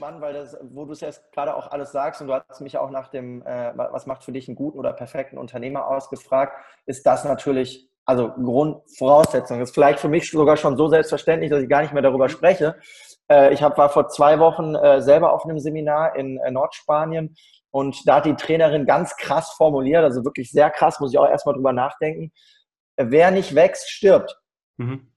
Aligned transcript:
spannend, 0.00 0.22
weil 0.22 0.32
das, 0.32 0.56
wo 0.62 0.86
du 0.86 0.92
es 0.92 1.00
jetzt 1.02 1.30
gerade 1.32 1.54
auch 1.54 1.70
alles 1.70 1.92
sagst 1.92 2.22
und 2.22 2.28
du 2.28 2.34
hast 2.34 2.62
mich 2.62 2.78
auch 2.78 2.88
nach 2.90 3.08
dem, 3.08 3.42
äh, 3.42 3.72
was 3.76 4.06
macht 4.06 4.24
für 4.24 4.32
dich 4.32 4.48
einen 4.48 4.54
guten 4.54 4.78
oder 4.78 4.94
perfekten 4.94 5.36
Unternehmer 5.36 5.88
ausgefragt, 5.88 6.54
ist 6.86 7.04
das 7.04 7.24
natürlich, 7.24 7.90
also 8.06 8.30
Grundvoraussetzung. 8.30 9.58
Das 9.58 9.68
ist 9.68 9.74
vielleicht 9.74 10.00
für 10.00 10.08
mich 10.08 10.30
sogar 10.30 10.56
schon 10.56 10.78
so 10.78 10.88
selbstverständlich, 10.88 11.50
dass 11.50 11.62
ich 11.62 11.68
gar 11.68 11.82
nicht 11.82 11.92
mehr 11.92 12.02
darüber 12.02 12.30
spreche. 12.30 12.76
Äh, 13.30 13.52
ich 13.52 13.62
hab, 13.62 13.76
war 13.76 13.90
vor 13.90 14.08
zwei 14.08 14.38
Wochen 14.38 14.74
äh, 14.74 15.02
selber 15.02 15.34
auf 15.34 15.44
einem 15.44 15.58
Seminar 15.58 16.16
in 16.16 16.38
äh, 16.38 16.50
Nordspanien 16.50 17.36
und 17.70 18.08
da 18.08 18.16
hat 18.16 18.24
die 18.24 18.36
Trainerin 18.36 18.86
ganz 18.86 19.14
krass 19.16 19.50
formuliert, 19.50 20.02
also 20.02 20.24
wirklich 20.24 20.50
sehr 20.50 20.70
krass, 20.70 20.98
muss 20.98 21.12
ich 21.12 21.18
auch 21.18 21.28
erstmal 21.28 21.54
drüber 21.54 21.74
nachdenken. 21.74 22.32
Wer 22.96 23.30
nicht 23.30 23.54
wächst, 23.54 23.90
stirbt. 23.90 24.40
Mhm. 24.78 25.12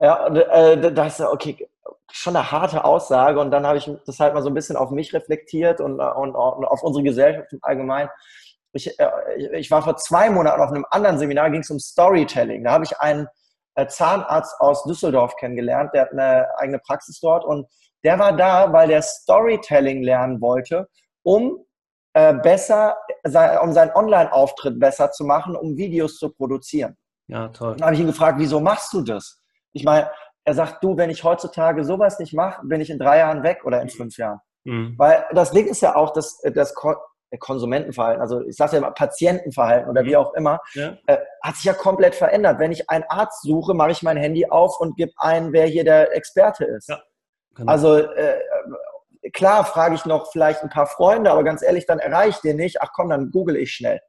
Ja, 0.00 0.26
äh, 0.26 0.92
da 0.92 1.06
ist 1.06 1.20
okay, 1.22 1.66
schon 2.10 2.36
eine 2.36 2.50
harte 2.50 2.84
Aussage. 2.84 3.40
Und 3.40 3.50
dann 3.50 3.66
habe 3.66 3.78
ich 3.78 3.90
das 4.06 4.20
halt 4.20 4.34
mal 4.34 4.42
so 4.42 4.50
ein 4.50 4.54
bisschen 4.54 4.76
auf 4.76 4.90
mich 4.90 5.12
reflektiert 5.12 5.80
und, 5.80 6.00
und, 6.00 6.34
und 6.34 6.64
auf 6.64 6.82
unsere 6.82 7.02
Gesellschaft 7.02 7.52
im 7.52 7.58
Allgemeinen. 7.62 8.10
Ich, 8.72 8.98
äh, 8.98 9.10
ich 9.58 9.70
war 9.70 9.82
vor 9.82 9.96
zwei 9.96 10.30
Monaten 10.30 10.60
auf 10.60 10.70
einem 10.70 10.86
anderen 10.90 11.18
Seminar, 11.18 11.50
ging 11.50 11.60
es 11.60 11.70
um 11.70 11.78
Storytelling. 11.78 12.64
Da 12.64 12.72
habe 12.72 12.84
ich 12.84 12.98
einen 12.98 13.28
äh, 13.74 13.86
Zahnarzt 13.86 14.60
aus 14.60 14.84
Düsseldorf 14.84 15.36
kennengelernt, 15.36 15.90
der 15.94 16.02
hat 16.02 16.12
eine 16.12 16.46
eigene 16.58 16.78
Praxis 16.78 17.20
dort 17.20 17.44
und 17.44 17.66
der 18.04 18.18
war 18.18 18.36
da, 18.36 18.72
weil 18.72 18.88
der 18.88 19.02
Storytelling 19.02 20.02
lernen 20.02 20.40
wollte, 20.40 20.88
um 21.22 21.64
äh, 22.12 22.34
besser, 22.34 22.96
um 23.62 23.72
seinen 23.72 23.90
Online-Auftritt 23.92 24.78
besser 24.78 25.10
zu 25.10 25.24
machen, 25.24 25.56
um 25.56 25.76
Videos 25.76 26.18
zu 26.18 26.30
produzieren. 26.30 26.96
Ja, 27.26 27.48
toll. 27.48 27.76
Dann 27.76 27.86
habe 27.86 27.94
ich 27.94 28.00
ihn 28.00 28.06
gefragt, 28.06 28.38
wieso 28.38 28.60
machst 28.60 28.92
du 28.92 29.00
das? 29.00 29.40
Ich 29.72 29.84
meine, 29.84 30.10
er 30.44 30.54
sagt, 30.54 30.84
du, 30.84 30.96
wenn 30.96 31.10
ich 31.10 31.24
heutzutage 31.24 31.84
sowas 31.84 32.18
nicht 32.18 32.34
mache, 32.34 32.66
bin 32.66 32.80
ich 32.80 32.90
in 32.90 32.98
drei 32.98 33.18
Jahren 33.18 33.42
weg 33.42 33.64
oder 33.64 33.80
in 33.80 33.88
fünf 33.88 34.16
Jahren. 34.16 34.40
Mhm. 34.64 34.94
Weil 34.98 35.24
das 35.32 35.50
Ding 35.52 35.66
ist 35.66 35.80
ja 35.80 35.96
auch, 35.96 36.12
dass 36.12 36.40
das 36.54 36.74
Konsumentenverhalten, 37.38 38.20
also 38.20 38.42
ich 38.42 38.56
sage 38.56 38.72
ja 38.72 38.78
immer 38.78 38.90
Patientenverhalten 38.92 39.90
oder 39.90 40.04
wie 40.04 40.16
auch 40.16 40.34
immer, 40.34 40.60
ja. 40.74 40.96
äh, 41.06 41.18
hat 41.42 41.56
sich 41.56 41.64
ja 41.64 41.72
komplett 41.72 42.14
verändert. 42.14 42.58
Wenn 42.58 42.72
ich 42.72 42.88
einen 42.90 43.04
Arzt 43.08 43.42
suche, 43.42 43.74
mache 43.74 43.90
ich 43.90 44.02
mein 44.02 44.16
Handy 44.16 44.46
auf 44.46 44.78
und 44.80 44.96
gebe 44.96 45.12
ein, 45.16 45.52
wer 45.52 45.66
hier 45.66 45.84
der 45.84 46.14
Experte 46.14 46.64
ist. 46.64 46.88
Ja, 46.88 47.02
genau. 47.54 47.72
Also 47.72 47.96
äh, 47.96 48.38
klar 49.32 49.64
frage 49.64 49.94
ich 49.94 50.04
noch 50.04 50.30
vielleicht 50.30 50.62
ein 50.62 50.70
paar 50.70 50.86
Freunde, 50.86 51.30
aber 51.30 51.44
ganz 51.44 51.62
ehrlich, 51.62 51.86
dann 51.86 51.98
erreiche 51.98 52.30
ich 52.30 52.40
den 52.40 52.56
nicht. 52.56 52.82
Ach 52.82 52.90
komm, 52.94 53.08
dann 53.08 53.30
google 53.30 53.56
ich 53.56 53.72
schnell. 53.72 54.00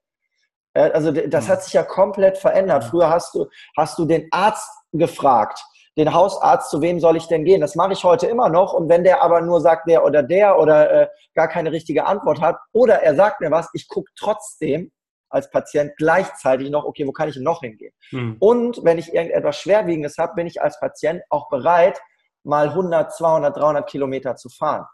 Äh, 0.73 0.91
also 0.91 1.11
das 1.11 1.49
hat 1.49 1.63
sich 1.63 1.73
ja 1.73 1.83
komplett 1.83 2.37
verändert. 2.37 2.83
Früher 2.83 3.09
hast 3.09 3.33
du, 3.33 3.47
hast 3.75 3.97
du 3.97 4.05
den 4.05 4.27
Arzt 4.31 4.69
gefragt, 4.91 5.63
den 5.97 6.13
Hausarzt, 6.13 6.69
zu 6.69 6.81
wem 6.81 6.99
soll 6.99 7.15
ich 7.15 7.27
denn 7.27 7.45
gehen? 7.45 7.61
Das 7.61 7.75
mache 7.75 7.93
ich 7.93 8.03
heute 8.03 8.27
immer 8.27 8.49
noch. 8.49 8.73
Und 8.73 8.89
wenn 8.89 9.03
der 9.03 9.21
aber 9.21 9.41
nur 9.41 9.61
sagt, 9.61 9.87
der 9.87 10.03
oder 10.03 10.23
der 10.23 10.59
oder 10.59 10.91
äh, 10.91 11.07
gar 11.33 11.47
keine 11.47 11.71
richtige 11.71 12.05
Antwort 12.05 12.41
hat, 12.41 12.57
oder 12.73 13.01
er 13.01 13.15
sagt 13.15 13.41
mir 13.41 13.51
was, 13.51 13.69
ich 13.73 13.87
gucke 13.87 14.11
trotzdem 14.17 14.91
als 15.29 15.49
Patient 15.49 15.91
gleichzeitig 15.97 16.69
noch, 16.69 16.85
okay, 16.85 17.07
wo 17.07 17.11
kann 17.11 17.29
ich 17.29 17.37
noch 17.37 17.61
hingehen? 17.61 17.93
Hm. 18.09 18.37
Und 18.39 18.83
wenn 18.83 18.97
ich 18.97 19.13
irgendetwas 19.13 19.57
Schwerwiegendes 19.57 20.17
habe, 20.17 20.35
bin 20.35 20.47
ich 20.47 20.61
als 20.61 20.79
Patient 20.79 21.21
auch 21.29 21.49
bereit, 21.49 21.99
mal 22.43 22.69
100, 22.69 23.13
200, 23.13 23.55
300 23.57 23.89
Kilometer 23.89 24.35
zu 24.35 24.49
fahren. 24.49 24.85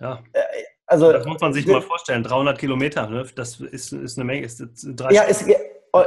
Ja. 0.00 0.20
Äh, 0.32 0.42
also, 0.86 1.12
das 1.12 1.26
muss 1.26 1.40
man 1.40 1.52
sich 1.52 1.66
mal 1.66 1.82
vorstellen, 1.82 2.22
300 2.22 2.58
Kilometer, 2.58 3.08
ne? 3.08 3.26
das 3.34 3.60
ist, 3.60 3.92
ist 3.92 4.18
eine 4.18 4.24
Menge. 4.24 4.44
Ist 4.44 4.60
ja, 5.10 5.24
es, 5.24 5.44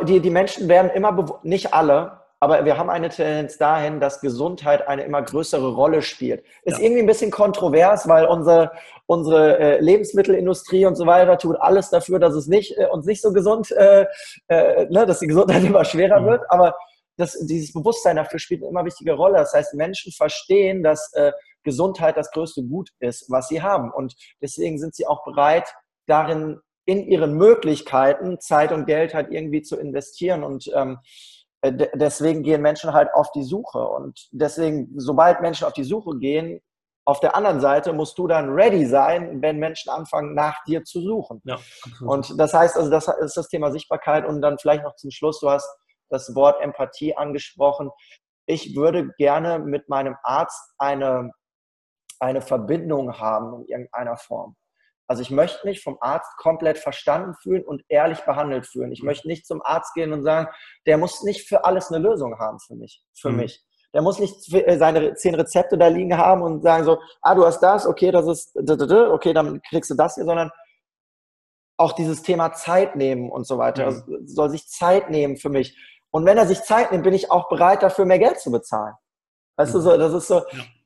die, 0.03 0.19
die 0.21 0.29
Menschen 0.29 0.69
werden 0.69 0.89
immer, 0.91 1.39
nicht 1.43 1.73
alle, 1.73 2.18
aber 2.39 2.63
wir 2.63 2.77
haben 2.77 2.89
eine 2.89 3.09
Tendenz 3.09 3.57
dahin, 3.57 3.99
dass 3.99 4.21
Gesundheit 4.21 4.87
eine 4.87 5.03
immer 5.03 5.21
größere 5.21 5.73
Rolle 5.73 6.01
spielt. 6.01 6.43
Ist 6.63 6.77
ja. 6.77 6.83
irgendwie 6.85 7.01
ein 7.01 7.07
bisschen 7.07 7.31
kontrovers, 7.31 8.07
weil 8.07 8.25
unsere, 8.25 8.71
unsere 9.07 9.59
äh, 9.59 9.81
Lebensmittelindustrie 9.81 10.85
und 10.85 10.95
so 10.95 11.05
weiter 11.05 11.37
tut 11.37 11.57
alles 11.59 11.89
dafür, 11.89 12.19
dass 12.19 12.33
es 12.35 12.47
nicht, 12.47 12.77
äh, 12.77 12.87
uns 12.91 13.05
nicht 13.05 13.21
so 13.21 13.33
gesund, 13.33 13.71
äh, 13.71 14.05
äh, 14.47 14.85
ne, 14.89 15.05
dass 15.05 15.19
die 15.19 15.27
Gesundheit 15.27 15.63
immer 15.65 15.83
schwerer 15.83 16.21
mhm. 16.21 16.25
wird. 16.27 16.41
Aber 16.49 16.75
das, 17.17 17.37
dieses 17.45 17.73
Bewusstsein 17.73 18.15
dafür 18.15 18.39
spielt 18.39 18.61
eine 18.61 18.69
immer 18.69 18.85
wichtige 18.85 19.13
Rolle. 19.13 19.39
Das 19.39 19.53
heißt, 19.53 19.73
Menschen 19.73 20.13
verstehen, 20.13 20.81
dass 20.81 21.11
äh, 21.13 21.33
Gesundheit 21.63 22.15
das 22.15 22.31
größte 22.31 22.63
Gut 22.63 22.89
ist, 22.99 23.29
was 23.29 23.49
sie 23.49 23.61
haben. 23.61 23.91
Und 23.91 24.15
deswegen 24.41 24.79
sind 24.79 24.95
sie 24.95 25.05
auch 25.05 25.25
bereit, 25.25 25.67
darin 26.07 26.61
in 26.85 27.05
ihren 27.05 27.33
Möglichkeiten 27.33 28.39
Zeit 28.39 28.71
und 28.71 28.85
Geld 28.85 29.13
halt 29.13 29.31
irgendwie 29.31 29.61
zu 29.61 29.77
investieren. 29.77 30.43
Und 30.43 30.71
ähm, 30.73 30.99
äh, 30.99 31.38
deswegen 31.63 32.43
gehen 32.43 32.61
Menschen 32.61 32.93
halt 32.93 33.09
auf 33.13 33.31
die 33.31 33.43
Suche. 33.43 33.79
Und 33.79 34.29
deswegen, 34.31 34.93
sobald 34.97 35.41
Menschen 35.41 35.65
auf 35.67 35.73
die 35.73 35.83
Suche 35.83 36.17
gehen, 36.17 36.61
auf 37.05 37.19
der 37.19 37.35
anderen 37.35 37.59
Seite 37.59 37.91
musst 37.91 38.17
du 38.17 38.27
dann 38.27 38.49
ready 38.49 38.85
sein, 38.85 39.41
wenn 39.41 39.57
Menschen 39.57 39.89
anfangen, 39.89 40.35
nach 40.35 40.63
dir 40.65 40.83
zu 40.83 41.01
suchen. 41.01 41.41
Ja, 41.43 41.57
und 42.01 42.39
das 42.39 42.53
heißt, 42.53 42.77
also 42.77 42.89
das 42.89 43.07
ist 43.07 43.35
das 43.35 43.47
Thema 43.47 43.71
Sichtbarkeit. 43.71 44.25
Und 44.25 44.41
dann 44.41 44.59
vielleicht 44.59 44.83
noch 44.83 44.95
zum 44.95 45.09
Schluss, 45.09 45.39
du 45.39 45.49
hast 45.49 45.67
das 46.09 46.35
Wort 46.35 46.61
Empathie 46.61 47.15
angesprochen. 47.15 47.89
Ich 48.45 48.75
würde 48.75 49.11
gerne 49.17 49.59
mit 49.59 49.89
meinem 49.89 50.15
Arzt 50.23 50.73
eine, 50.77 51.31
eine 52.19 52.41
Verbindung 52.41 53.19
haben 53.19 53.61
in 53.61 53.65
irgendeiner 53.65 54.17
Form. 54.17 54.55
Also 55.09 55.23
ich 55.23 55.31
möchte 55.31 55.65
mich 55.65 55.81
vom 55.81 55.97
Arzt 56.01 56.37
komplett 56.37 56.77
verstanden 56.77 57.33
fühlen 57.33 57.63
und 57.65 57.83
ehrlich 57.89 58.19
behandelt 58.21 58.67
fühlen. 58.67 58.91
Ich 58.91 59.01
mhm. 59.01 59.07
möchte 59.07 59.27
nicht 59.27 59.47
zum 59.47 59.59
Arzt 59.63 59.95
gehen 59.95 60.13
und 60.13 60.21
sagen, 60.21 60.47
der 60.85 60.99
muss 60.99 61.23
nicht 61.23 61.47
für 61.47 61.65
alles 61.65 61.91
eine 61.91 61.97
Lösung 61.97 62.37
haben 62.37 62.59
für 62.59 62.75
mich. 62.75 63.03
Für 63.19 63.31
mhm. 63.31 63.37
mich. 63.37 63.65
Der 63.91 64.03
muss 64.03 64.19
nicht 64.19 64.53
äh, 64.53 64.77
seine 64.77 65.15
zehn 65.15 65.33
Rezepte 65.33 65.79
da 65.79 65.87
liegen 65.87 66.15
haben 66.15 66.43
und 66.43 66.61
sagen 66.61 66.83
so, 66.83 66.99
ah, 67.23 67.33
du 67.33 67.43
hast 67.43 67.59
das, 67.61 67.87
okay, 67.87 68.11
das 68.11 68.27
ist, 68.27 68.55
okay, 68.55 69.33
dann 69.33 69.59
kriegst 69.67 69.89
du 69.89 69.95
das 69.95 70.13
hier, 70.13 70.25
sondern 70.25 70.51
auch 71.75 71.93
dieses 71.93 72.21
Thema 72.21 72.53
Zeit 72.53 72.95
nehmen 72.95 73.31
und 73.31 73.47
so 73.47 73.57
weiter. 73.57 73.81
Mhm. 73.81 73.87
Also 73.87 74.03
soll 74.25 74.51
sich 74.51 74.67
Zeit 74.67 75.09
nehmen 75.09 75.37
für 75.37 75.49
mich. 75.49 75.75
Und 76.11 76.25
wenn 76.25 76.37
er 76.37 76.45
sich 76.45 76.61
Zeit 76.61 76.91
nimmt, 76.91 77.03
bin 77.03 77.15
ich 77.15 77.31
auch 77.31 77.49
bereit, 77.49 77.81
dafür 77.81 78.05
mehr 78.05 78.19
Geld 78.19 78.39
zu 78.39 78.51
bezahlen. 78.51 78.93
Weißt 79.59 79.75
du, 79.75 79.81
so, 79.81 79.97
das 79.97 80.13
ist 80.13 80.29
so, 80.29 80.35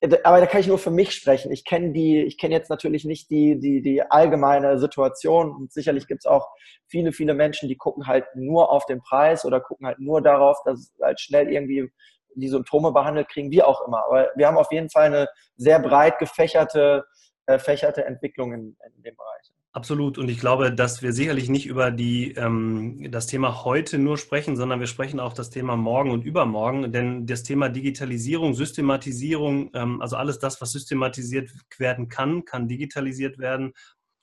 ja. 0.02 0.18
aber 0.24 0.40
da 0.40 0.48
kann 0.48 0.60
ich 0.60 0.66
nur 0.66 0.80
für 0.80 0.90
mich 0.90 1.12
sprechen. 1.12 1.52
Ich 1.52 1.64
kenne 1.64 1.92
die, 1.92 2.24
ich 2.24 2.40
kenne 2.40 2.56
jetzt 2.56 2.72
natürlich 2.72 3.06
nicht 3.06 3.30
die, 3.30 3.60
die, 3.60 3.84
die 3.84 4.02
allgemeine 4.02 4.80
Situation 4.80 5.52
und 5.52 5.72
sicherlich 5.72 6.08
gibt 6.08 6.22
es 6.22 6.26
auch 6.26 6.50
viele, 6.88 7.12
viele 7.12 7.36
Menschen, 7.36 7.70
die 7.70 7.78
gucken 7.78 8.08
halt 8.08 8.26
nur 8.34 8.72
auf 8.72 8.88
den 8.88 9.00
Preis 9.00 9.46
oder 9.46 9.62
gucken 9.62 9.86
halt 9.86 10.00
nur 10.00 10.24
darauf, 10.24 10.58
dass 10.66 10.92
halt 11.00 11.20
schnell 11.20 11.52
irgendwie 11.52 11.92
die 12.34 12.48
Symptome 12.48 12.92
behandelt 12.92 13.30
kriegen, 13.30 13.52
wie 13.52 13.62
auch 13.62 13.86
immer. 13.86 14.06
Aber 14.06 14.32
wir 14.36 14.48
haben 14.48 14.58
auf 14.58 14.72
jeden 14.72 14.90
Fall 14.90 15.06
eine 15.06 15.30
sehr 15.56 15.78
breit 15.78 16.18
gefächerte, 16.18 17.06
äh, 17.46 17.60
fächerte 17.60 18.06
Entwicklung 18.06 18.54
in, 18.54 18.76
in 18.96 19.04
dem 19.04 19.16
Bereich. 19.16 19.54
Absolut. 19.76 20.20
Und 20.20 20.30
ich 20.30 20.40
glaube, 20.40 20.72
dass 20.72 21.02
wir 21.02 21.14
sicherlich 21.14 21.50
nicht 21.50 21.66
über 21.66 21.90
die, 21.90 22.34
ähm, 22.34 23.10
das 23.10 23.26
Thema 23.26 23.64
heute 23.66 23.98
nur 23.98 24.20
sprechen, 24.20 24.56
sondern 24.56 24.80
wir 24.80 24.86
sprechen 24.86 25.20
auch 25.20 25.34
das 25.34 25.50
Thema 25.50 25.76
morgen 25.76 26.12
und 26.12 26.24
übermorgen. 26.24 26.92
Denn 26.92 27.26
das 27.26 27.42
Thema 27.42 27.70
Digitalisierung, 27.70 28.54
Systematisierung, 28.54 29.72
ähm, 29.74 30.00
also 30.00 30.16
alles 30.16 30.38
das, 30.38 30.62
was 30.62 30.74
systematisiert 30.74 31.50
werden 31.80 32.08
kann, 32.08 32.46
kann 32.46 32.68
digitalisiert 32.68 33.40
werden 33.40 33.74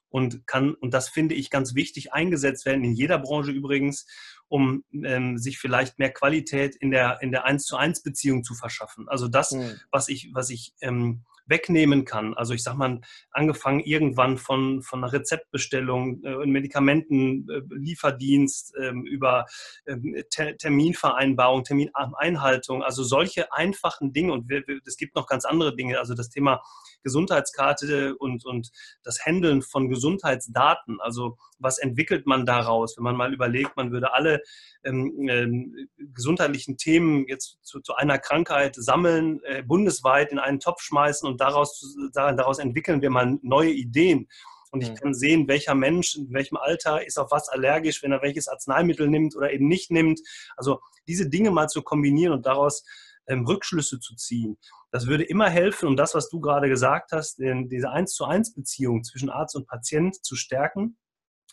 und 0.08 0.46
kann, 0.46 0.74
und 0.74 0.94
das 0.94 1.08
finde 1.08 1.34
ich 1.34 1.50
ganz 1.50 1.74
wichtig, 1.74 2.12
eingesetzt 2.12 2.64
werden, 2.64 2.84
in 2.84 2.92
jeder 2.92 3.18
Branche 3.18 3.50
übrigens, 3.50 4.06
um 4.46 4.84
ähm, 4.92 5.36
sich 5.36 5.58
vielleicht 5.58 5.98
mehr 5.98 6.12
Qualität 6.12 6.76
in 6.76 6.92
der, 6.92 7.22
in 7.22 7.32
der 7.32 7.44
1 7.44 7.64
zu 7.64 7.76
1 7.76 8.02
Beziehung 8.04 8.44
zu 8.44 8.54
verschaffen. 8.54 9.08
Also 9.08 9.26
das, 9.26 9.50
mhm. 9.50 9.80
was 9.90 10.08
ich, 10.08 10.30
was 10.32 10.50
ich 10.50 10.74
ähm, 10.80 11.24
wegnehmen 11.50 12.06
kann. 12.06 12.32
Also 12.34 12.54
ich 12.54 12.62
sage 12.62 12.78
mal, 12.78 13.00
angefangen 13.30 13.80
irgendwann 13.80 14.38
von, 14.38 14.80
von 14.82 15.04
einer 15.04 15.12
Rezeptbestellung, 15.12 16.24
äh, 16.24 16.46
Medikamentenlieferdienst, 16.46 18.74
äh, 18.76 18.86
ähm, 18.86 19.04
über 19.04 19.44
ähm, 19.86 20.16
Ter 20.30 20.56
Terminvereinbarung, 20.56 21.64
Termineinhaltung, 21.64 22.82
also 22.82 23.02
solche 23.02 23.52
einfachen 23.52 24.12
Dinge 24.12 24.32
und 24.32 24.50
es 24.86 24.96
gibt 24.96 25.16
noch 25.16 25.26
ganz 25.26 25.44
andere 25.44 25.76
Dinge, 25.76 25.98
also 25.98 26.14
das 26.14 26.30
Thema 26.30 26.62
Gesundheitskarte 27.02 28.16
und, 28.16 28.44
und 28.44 28.70
das 29.02 29.24
Handeln 29.24 29.62
von 29.62 29.88
Gesundheitsdaten. 29.88 31.00
Also 31.00 31.36
was 31.58 31.78
entwickelt 31.78 32.26
man 32.26 32.46
daraus, 32.46 32.96
wenn 32.96 33.04
man 33.04 33.16
mal 33.16 33.34
überlegt, 33.34 33.76
man 33.76 33.92
würde 33.92 34.14
alle 34.14 34.42
ähm, 34.84 35.28
ähm, 35.28 35.88
gesundheitlichen 36.14 36.76
Themen 36.76 37.26
jetzt 37.28 37.58
zu, 37.62 37.80
zu 37.80 37.94
einer 37.94 38.18
Krankheit 38.18 38.76
sammeln, 38.76 39.40
äh, 39.44 39.62
bundesweit 39.62 40.32
in 40.32 40.38
einen 40.38 40.60
Topf 40.60 40.82
schmeißen 40.82 41.28
und 41.28 41.39
daraus, 41.40 41.96
daraus 42.12 42.58
entwickeln 42.58 43.02
wir 43.02 43.10
mal 43.10 43.38
neue 43.42 43.70
Ideen. 43.70 44.28
Und 44.70 44.82
ich 44.82 44.90
mhm. 44.90 44.94
kann 44.94 45.14
sehen, 45.14 45.48
welcher 45.48 45.74
Mensch 45.74 46.14
in 46.14 46.32
welchem 46.32 46.56
Alter 46.56 47.04
ist 47.04 47.18
auf 47.18 47.30
was 47.30 47.48
allergisch, 47.48 48.02
wenn 48.02 48.12
er 48.12 48.22
welches 48.22 48.46
Arzneimittel 48.48 49.08
nimmt 49.08 49.34
oder 49.36 49.52
eben 49.52 49.66
nicht 49.66 49.90
nimmt. 49.90 50.20
Also 50.56 50.80
diese 51.08 51.28
Dinge 51.28 51.50
mal 51.50 51.68
zu 51.68 51.82
kombinieren 51.82 52.32
und 52.32 52.46
daraus 52.46 52.84
ähm, 53.26 53.44
Rückschlüsse 53.46 54.00
zu 54.00 54.14
ziehen. 54.14 54.58
Das 54.92 55.06
würde 55.06 55.24
immer 55.24 55.48
helfen, 55.48 55.88
um 55.88 55.96
das, 55.96 56.14
was 56.14 56.28
du 56.28 56.40
gerade 56.40 56.68
gesagt 56.68 57.12
hast, 57.12 57.38
diese 57.38 57.90
eins 57.90 58.12
zu 58.12 58.24
eins 58.24 58.54
Beziehung 58.54 59.04
zwischen 59.04 59.30
Arzt 59.30 59.54
und 59.54 59.66
Patient 59.66 60.24
zu 60.24 60.36
stärken. 60.36 60.96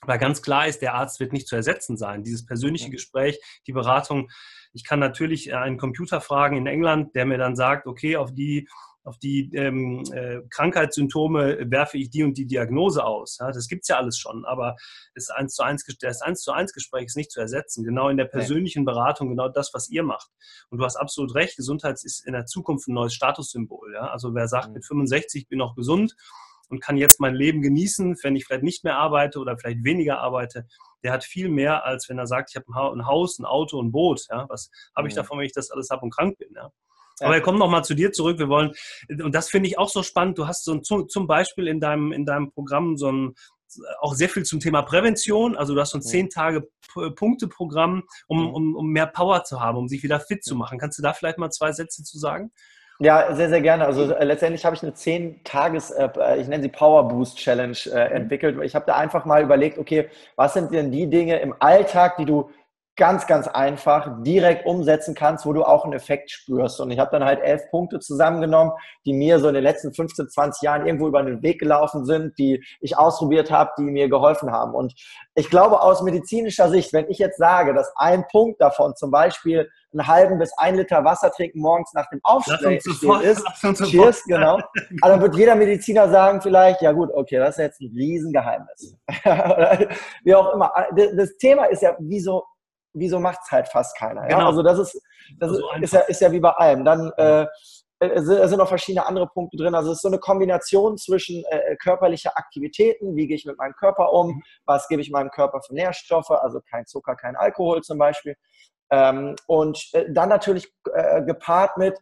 Weil 0.03 0.19
ganz 0.19 0.43
klar 0.43 0.67
ist, 0.67 0.81
der 0.81 0.93
Arzt 0.93 1.19
wird 1.19 1.33
nicht 1.33 1.47
zu 1.47 1.55
ersetzen 1.55 1.97
sein. 1.97 2.23
Dieses 2.23 2.45
persönliche 2.45 2.91
Gespräch, 2.91 3.39
die 3.65 3.73
Beratung. 3.73 4.29
Ich 4.73 4.83
kann 4.83 4.99
natürlich 4.99 5.55
einen 5.55 5.77
Computer 5.77 6.21
fragen 6.21 6.55
in 6.55 6.67
England, 6.67 7.15
der 7.15 7.25
mir 7.25 7.39
dann 7.39 7.55
sagt, 7.55 7.87
okay, 7.87 8.15
auf 8.15 8.31
die 8.31 8.67
auf 9.07 9.17
die 9.17 9.49
ähm, 9.53 10.03
äh, 10.11 10.41
Krankheitssymptome 10.49 11.71
werfe 11.71 11.97
ich 11.97 12.09
die 12.09 12.23
und 12.23 12.37
die 12.37 12.45
Diagnose 12.45 13.05
aus. 13.05 13.37
Ja, 13.39 13.51
das 13.51 13.67
gibt's 13.67 13.87
ja 13.87 13.97
alles 13.97 14.17
schon, 14.17 14.45
aber 14.45 14.75
das 15.15 15.29
1 15.29 15.53
zu 15.53 15.63
1, 15.63 15.85
das 16.01 16.21
1 16.21 16.41
zu 16.41 16.51
1 16.51 16.73
Gespräch 16.73 17.05
ist 17.05 17.17
nicht 17.17 17.31
zu 17.31 17.39
ersetzen. 17.39 17.83
Genau 17.83 18.09
in 18.09 18.17
der 18.17 18.25
persönlichen 18.25 18.85
Beratung, 18.85 19.29
genau 19.29 19.47
das, 19.49 19.71
was 19.73 19.89
ihr 19.89 20.03
macht. 20.03 20.29
Und 20.69 20.79
du 20.79 20.83
hast 20.83 20.97
absolut 20.97 21.33
recht, 21.35 21.55
Gesundheit 21.55 21.95
ist 22.03 22.25
in 22.25 22.33
der 22.33 22.45
Zukunft 22.45 22.87
ein 22.87 22.93
neues 22.93 23.13
Statussymbol. 23.13 23.93
Ja? 23.93 24.09
Also 24.09 24.35
wer 24.35 24.47
sagt, 24.47 24.67
mhm. 24.67 24.73
mit 24.73 24.85
65 24.85 25.47
bin 25.47 25.59
ich 25.59 25.65
noch 25.65 25.75
gesund, 25.75 26.15
und 26.69 26.81
kann 26.81 26.97
jetzt 26.97 27.21
mein 27.21 27.33
Leben 27.33 27.61
genießen, 27.61 28.17
wenn 28.23 28.35
ich 28.35 28.45
vielleicht 28.45 28.63
nicht 28.63 28.83
mehr 28.83 28.97
arbeite 28.97 29.39
oder 29.39 29.57
vielleicht 29.57 29.85
weniger 29.85 30.19
arbeite, 30.19 30.67
der 31.03 31.13
hat 31.13 31.23
viel 31.23 31.49
mehr, 31.49 31.85
als 31.85 32.09
wenn 32.09 32.17
er 32.17 32.27
sagt, 32.27 32.49
ich 32.49 32.55
habe 32.57 32.93
ein 32.93 33.05
Haus, 33.05 33.39
ein 33.39 33.45
Auto, 33.45 33.81
ein 33.81 33.91
Boot. 33.91 34.25
Ja? 34.29 34.45
Was 34.49 34.69
habe 34.95 35.07
ich 35.07 35.13
mhm. 35.13 35.17
davon, 35.17 35.39
wenn 35.39 35.45
ich 35.45 35.53
das 35.53 35.71
alles 35.71 35.89
habe 35.89 36.01
und 36.01 36.13
krank 36.13 36.37
bin? 36.37 36.49
Ja? 36.53 36.69
Aber 37.19 37.33
wir 37.33 37.41
kommen 37.41 37.59
nochmal 37.59 37.83
zu 37.83 37.93
dir 37.93 38.11
zurück. 38.11 38.39
Wir 38.39 38.49
wollen, 38.49 38.73
und 39.09 39.33
das 39.33 39.49
finde 39.49 39.67
ich 39.67 39.77
auch 39.77 39.89
so 39.89 40.03
spannend. 40.03 40.37
Du 40.37 40.47
hast 40.47 40.65
so 40.65 40.73
ein, 40.73 40.83
zum 40.83 41.27
Beispiel 41.27 41.67
in 41.67 41.79
deinem, 41.79 42.11
in 42.11 42.25
deinem 42.25 42.51
Programm 42.51 42.97
so 42.97 43.11
ein, 43.11 43.35
auch 43.99 44.13
sehr 44.13 44.29
viel 44.29 44.43
zum 44.43 44.59
Thema 44.59 44.81
Prävention. 44.81 45.57
Also 45.57 45.73
du 45.73 45.81
hast 45.81 45.91
so 45.91 45.97
ein 45.97 46.03
zehn 46.03 46.29
Tage 46.29 46.67
Punkte-Programm, 47.15 48.03
um, 48.27 48.53
um, 48.53 48.75
um 48.75 48.89
mehr 48.89 49.07
Power 49.07 49.43
zu 49.43 49.61
haben, 49.61 49.77
um 49.77 49.87
sich 49.87 50.03
wieder 50.03 50.19
fit 50.19 50.43
zu 50.43 50.55
machen. 50.55 50.79
Kannst 50.79 50.97
du 50.97 51.03
da 51.03 51.13
vielleicht 51.13 51.37
mal 51.37 51.51
zwei 51.51 51.71
Sätze 51.71 52.03
zu 52.03 52.17
sagen? 52.17 52.51
Ja, 52.99 53.35
sehr, 53.35 53.49
sehr 53.49 53.61
gerne. 53.61 53.85
Also 53.85 54.11
äh, 54.11 54.23
letztendlich 54.23 54.65
habe 54.65 54.75
ich 54.75 54.81
eine 54.81 54.91
10-Tages, 54.91 55.91
äh, 55.91 56.37
ich 56.39 56.47
nenne 56.47 56.63
sie 56.63 56.69
Power 56.69 57.07
Boost 57.07 57.37
Challenge 57.37 57.77
äh, 57.85 58.09
mhm. 58.09 58.15
entwickelt. 58.15 58.57
Ich 58.63 58.73
habe 58.73 58.85
da 58.87 58.95
einfach 58.95 59.25
mal 59.25 59.43
überlegt, 59.43 59.77
okay, 59.77 60.09
was 60.35 60.53
sind 60.53 60.73
denn 60.73 60.91
die 60.91 61.07
Dinge 61.07 61.39
im 61.39 61.53
Alltag, 61.59 62.17
die 62.17 62.25
du 62.25 62.49
ganz, 62.97 63.27
ganz 63.27 63.47
einfach 63.47 64.23
direkt 64.23 64.65
umsetzen 64.65 65.13
kannst, 65.13 65.45
wo 65.45 65.53
du 65.53 65.63
auch 65.63 65.83
einen 65.83 65.93
Effekt 65.93 66.31
spürst. 66.31 66.81
Und 66.81 66.89
ich 66.89 66.97
habe 66.97 67.11
dann 67.11 67.23
halt 67.23 67.41
elf 67.41 67.61
Punkte 67.69 67.99
zusammengenommen, 67.99 68.73
die 69.05 69.13
mir 69.13 69.39
so 69.39 69.47
in 69.47 69.53
den 69.53 69.63
letzten 69.63 69.93
15, 69.93 70.29
20 70.29 70.61
Jahren 70.63 70.85
irgendwo 70.85 71.07
über 71.07 71.21
den 71.21 71.43
Weg 71.43 71.59
gelaufen 71.59 72.05
sind, 72.05 72.37
die 72.39 72.63
ich 72.81 72.97
ausprobiert 72.97 73.51
habe, 73.51 73.71
die 73.77 73.83
mir 73.83 74.09
geholfen 74.09 74.51
haben. 74.51 74.73
Und 74.73 74.95
ich 75.35 75.49
glaube 75.49 75.79
aus 75.81 76.01
medizinischer 76.01 76.69
Sicht, 76.69 76.91
wenn 76.91 77.07
ich 77.09 77.19
jetzt 77.19 77.37
sage, 77.37 77.75
dass 77.75 77.93
ein 77.97 78.25
Punkt 78.31 78.59
davon 78.59 78.95
zum 78.95 79.11
Beispiel 79.11 79.69
einen 79.93 80.07
halben 80.07 80.39
bis 80.39 80.51
ein 80.57 80.75
Liter 80.75 81.05
Wasser 81.05 81.31
trinken 81.31 81.59
morgens 81.59 81.93
nach 81.93 82.09
dem 82.09 82.19
Aufstehen 82.23 82.79
ist, 83.21 83.45
cheers, 83.85 84.23
genau, 84.25 84.59
aber 85.01 85.13
dann 85.13 85.21
wird 85.21 85.35
jeder 85.35 85.55
Mediziner 85.55 86.09
sagen 86.09 86.41
vielleicht, 86.41 86.81
ja 86.81 86.91
gut, 86.91 87.09
okay, 87.13 87.37
das 87.37 87.51
ist 87.51 87.63
jetzt 87.63 87.81
ein 87.81 87.91
Riesengeheimnis. 87.95 88.97
Wie 90.23 90.35
auch 90.35 90.53
immer. 90.53 90.71
Das 91.15 91.37
Thema 91.37 91.65
ist 91.65 91.81
ja, 91.81 91.95
wieso 91.99 92.43
wieso 92.97 93.19
macht 93.19 93.39
es 93.45 93.51
halt 93.51 93.67
fast 93.67 93.97
keiner? 93.97 94.23
Ja? 94.23 94.37
Genau. 94.37 94.47
Also 94.47 94.63
das 94.63 94.79
ist, 94.79 95.01
das 95.39 95.49
also 95.49 95.61
ist, 95.81 95.93
ja, 95.93 95.99
ist 96.01 96.21
ja 96.21 96.31
wie 96.31 96.39
bei 96.39 96.51
allem. 96.51 96.85
Dann 96.85 97.11
äh, 97.17 97.45
es 97.99 98.25
sind 98.25 98.57
noch 98.57 98.67
verschiedene 98.67 99.05
andere 99.05 99.27
Punkte 99.27 99.57
drin. 99.57 99.73
Also 99.73 99.91
es 99.91 99.97
ist 99.97 100.01
so 100.03 100.07
eine 100.07 100.19
Kombination 100.19 100.97
zwischen 100.97 101.43
äh, 101.45 101.75
körperlicher 101.77 102.37
Aktivitäten, 102.37 103.15
wie 103.15 103.27
gehe 103.27 103.35
ich 103.35 103.45
mit 103.45 103.57
meinem 103.57 103.73
Körper 103.73 104.13
um, 104.13 104.27
mhm. 104.27 104.43
was 104.65 104.87
gebe 104.87 105.01
ich 105.01 105.09
meinem 105.09 105.31
Körper 105.31 105.61
für 105.61 105.73
Nährstoffe, 105.73 106.29
also 106.29 106.61
kein 106.69 106.85
Zucker, 106.85 107.15
kein 107.15 107.35
Alkohol 107.35 107.81
zum 107.81 107.97
Beispiel. 107.97 108.35
Ähm, 108.91 109.35
und 109.47 109.89
äh, 109.93 110.05
dann 110.11 110.29
natürlich 110.29 110.71
äh, 110.93 111.23
gepaart 111.23 111.77
mit, 111.77 111.97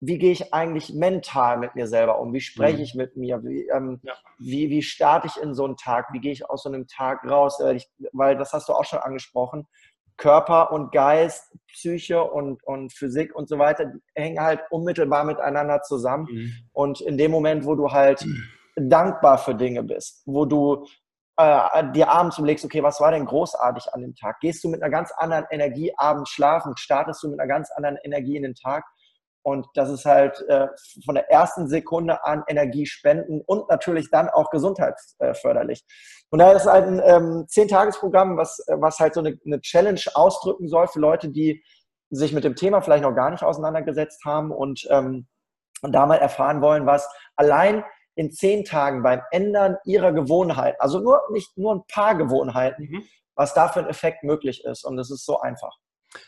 wie 0.00 0.18
gehe 0.18 0.30
ich 0.30 0.54
eigentlich 0.54 0.94
mental 0.94 1.56
mit 1.56 1.74
mir 1.74 1.88
selber 1.88 2.20
um? 2.20 2.32
Wie 2.32 2.40
spreche 2.40 2.78
mhm. 2.78 2.82
ich 2.82 2.94
mit 2.94 3.16
mir? 3.16 3.42
Wie, 3.42 3.68
ähm, 3.68 4.00
ja. 4.02 4.14
wie, 4.38 4.70
wie 4.70 4.82
starte 4.82 5.26
ich 5.26 5.42
in 5.42 5.54
so 5.54 5.64
einen 5.64 5.76
Tag? 5.76 6.12
Wie 6.12 6.20
gehe 6.20 6.32
ich 6.32 6.48
aus 6.48 6.62
so 6.62 6.68
einem 6.68 6.86
Tag 6.86 7.24
raus? 7.24 7.60
Äh, 7.60 7.74
ich, 7.74 7.88
weil 8.12 8.36
das 8.36 8.52
hast 8.52 8.68
du 8.68 8.74
auch 8.74 8.84
schon 8.84 9.00
angesprochen. 9.00 9.66
Körper 10.18 10.72
und 10.72 10.92
Geist, 10.92 11.56
Psyche 11.72 12.22
und, 12.22 12.62
und 12.64 12.92
Physik 12.92 13.34
und 13.34 13.48
so 13.48 13.58
weiter 13.58 13.92
hängen 14.14 14.40
halt 14.40 14.60
unmittelbar 14.70 15.24
miteinander 15.24 15.80
zusammen. 15.82 16.26
Mhm. 16.30 16.52
Und 16.72 17.00
in 17.00 17.16
dem 17.16 17.30
Moment, 17.30 17.64
wo 17.64 17.74
du 17.74 17.90
halt 17.90 18.26
mhm. 18.26 18.44
dankbar 18.76 19.38
für 19.38 19.54
Dinge 19.54 19.82
bist, 19.84 20.22
wo 20.26 20.44
du 20.44 20.86
äh, 21.38 21.92
dir 21.92 22.10
abends 22.10 22.36
überlegst, 22.36 22.64
okay, 22.64 22.82
was 22.82 23.00
war 23.00 23.12
denn 23.12 23.24
großartig 23.24 23.94
an 23.94 24.02
dem 24.02 24.14
Tag? 24.16 24.40
Gehst 24.40 24.62
du 24.64 24.68
mit 24.68 24.82
einer 24.82 24.90
ganz 24.90 25.12
anderen 25.16 25.46
Energie 25.50 25.92
abends 25.96 26.30
schlafen? 26.30 26.76
Startest 26.76 27.22
du 27.22 27.28
mit 27.28 27.38
einer 27.38 27.48
ganz 27.48 27.70
anderen 27.70 27.96
Energie 28.02 28.36
in 28.36 28.42
den 28.42 28.54
Tag? 28.54 28.84
Und 29.48 29.66
das 29.74 29.88
ist 29.88 30.04
halt 30.04 30.44
äh, 30.48 30.68
von 31.04 31.14
der 31.14 31.30
ersten 31.30 31.68
Sekunde 31.68 32.24
an 32.24 32.44
Energie 32.48 32.84
spenden 32.84 33.40
und 33.40 33.68
natürlich 33.70 34.10
dann 34.10 34.28
auch 34.28 34.50
gesundheitsförderlich. 34.50 35.84
Und 36.30 36.40
da 36.40 36.52
ist 36.52 36.66
halt 36.66 36.86
ein 36.86 37.00
ähm, 37.02 37.46
Zehn-Tages-Programm, 37.48 38.36
was, 38.36 38.62
was 38.68 38.98
halt 38.98 39.14
so 39.14 39.20
eine, 39.20 39.38
eine 39.46 39.60
Challenge 39.62 40.00
ausdrücken 40.12 40.68
soll 40.68 40.86
für 40.88 41.00
Leute, 41.00 41.30
die 41.30 41.64
sich 42.10 42.34
mit 42.34 42.44
dem 42.44 42.56
Thema 42.56 42.82
vielleicht 42.82 43.02
noch 43.02 43.14
gar 43.14 43.30
nicht 43.30 43.42
auseinandergesetzt 43.42 44.24
haben 44.26 44.52
und, 44.52 44.86
ähm, 44.90 45.26
und 45.80 45.92
da 45.92 46.04
mal 46.04 46.16
erfahren 46.16 46.60
wollen, 46.60 46.84
was 46.84 47.08
allein 47.36 47.84
in 48.14 48.30
zehn 48.30 48.64
Tagen 48.64 49.02
beim 49.02 49.22
Ändern 49.30 49.76
ihrer 49.84 50.12
Gewohnheiten, 50.12 50.76
also 50.80 50.98
nur 50.98 51.22
nicht 51.32 51.56
nur 51.56 51.74
ein 51.74 51.84
paar 51.90 52.16
Gewohnheiten, 52.16 52.88
mhm. 52.90 53.02
was 53.34 53.54
da 53.54 53.68
für 53.68 53.80
ein 53.80 53.88
Effekt 53.88 54.24
möglich 54.24 54.64
ist. 54.64 54.84
Und 54.84 54.96
das 54.96 55.10
ist 55.10 55.24
so 55.24 55.40
einfach. 55.40 55.76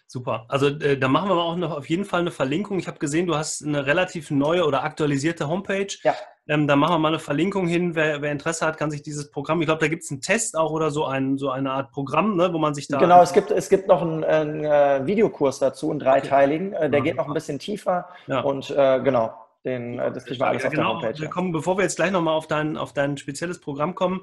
Super. 0.06 0.46
Also 0.48 0.68
äh, 0.68 0.98
da 0.98 1.08
machen 1.08 1.28
wir 1.28 1.36
auch 1.36 1.56
noch 1.56 1.76
auf 1.76 1.88
jeden 1.88 2.04
Fall 2.04 2.20
eine 2.20 2.30
Verlinkung. 2.30 2.78
Ich 2.78 2.86
habe 2.86 2.98
gesehen, 2.98 3.26
du 3.26 3.36
hast 3.36 3.64
eine 3.64 3.86
relativ 3.86 4.30
neue 4.30 4.66
oder 4.66 4.82
aktualisierte 4.82 5.48
Homepage. 5.48 5.88
Ja. 6.02 6.14
Ähm, 6.48 6.66
da 6.66 6.74
machen 6.74 6.94
wir 6.94 6.98
mal 6.98 7.08
eine 7.08 7.18
Verlinkung 7.20 7.68
hin. 7.68 7.94
Wer, 7.94 8.22
wer 8.22 8.32
Interesse 8.32 8.66
hat, 8.66 8.76
kann 8.76 8.90
sich 8.90 9.02
dieses 9.02 9.30
Programm, 9.30 9.60
ich 9.60 9.66
glaube, 9.66 9.80
da 9.80 9.88
gibt 9.88 10.02
es 10.02 10.10
einen 10.10 10.20
Test 10.20 10.56
auch 10.56 10.72
oder 10.72 10.90
so, 10.90 11.04
ein, 11.04 11.38
so 11.38 11.50
eine 11.50 11.70
Art 11.70 11.92
Programm, 11.92 12.36
ne, 12.36 12.52
wo 12.52 12.58
man 12.58 12.74
sich 12.74 12.88
da. 12.88 12.98
Genau, 12.98 13.22
es 13.22 13.32
gibt, 13.32 13.52
es 13.52 13.68
gibt 13.68 13.86
noch 13.86 14.02
einen, 14.02 14.24
einen 14.24 14.64
äh, 14.64 15.06
Videokurs 15.06 15.60
dazu, 15.60 15.90
einen 15.90 16.00
dreiteiligen. 16.00 16.72
Äh, 16.72 16.90
der 16.90 17.02
geht 17.02 17.16
noch 17.16 17.28
ein 17.28 17.34
bisschen 17.34 17.58
tiefer. 17.58 18.08
Ja. 18.26 18.40
Und 18.40 18.70
äh, 18.70 19.00
genau. 19.00 19.32
Den, 19.64 19.98
äh, 19.98 20.10
das 20.10 20.24
kriegen 20.24 20.40
wir 20.40 20.46
alles 20.46 20.62
ja, 20.62 20.68
auf 20.68 20.74
genau. 20.74 21.00
der 21.00 21.08
Homepage. 21.08 21.20
Wir 21.20 21.28
kommen, 21.28 21.52
bevor 21.52 21.76
wir 21.76 21.82
jetzt 21.82 21.96
gleich 21.96 22.10
nochmal 22.10 22.34
auf 22.34 22.46
dein, 22.46 22.76
auf 22.76 22.94
dein 22.94 23.18
spezielles 23.18 23.60
Programm 23.60 23.94
kommen, 23.94 24.22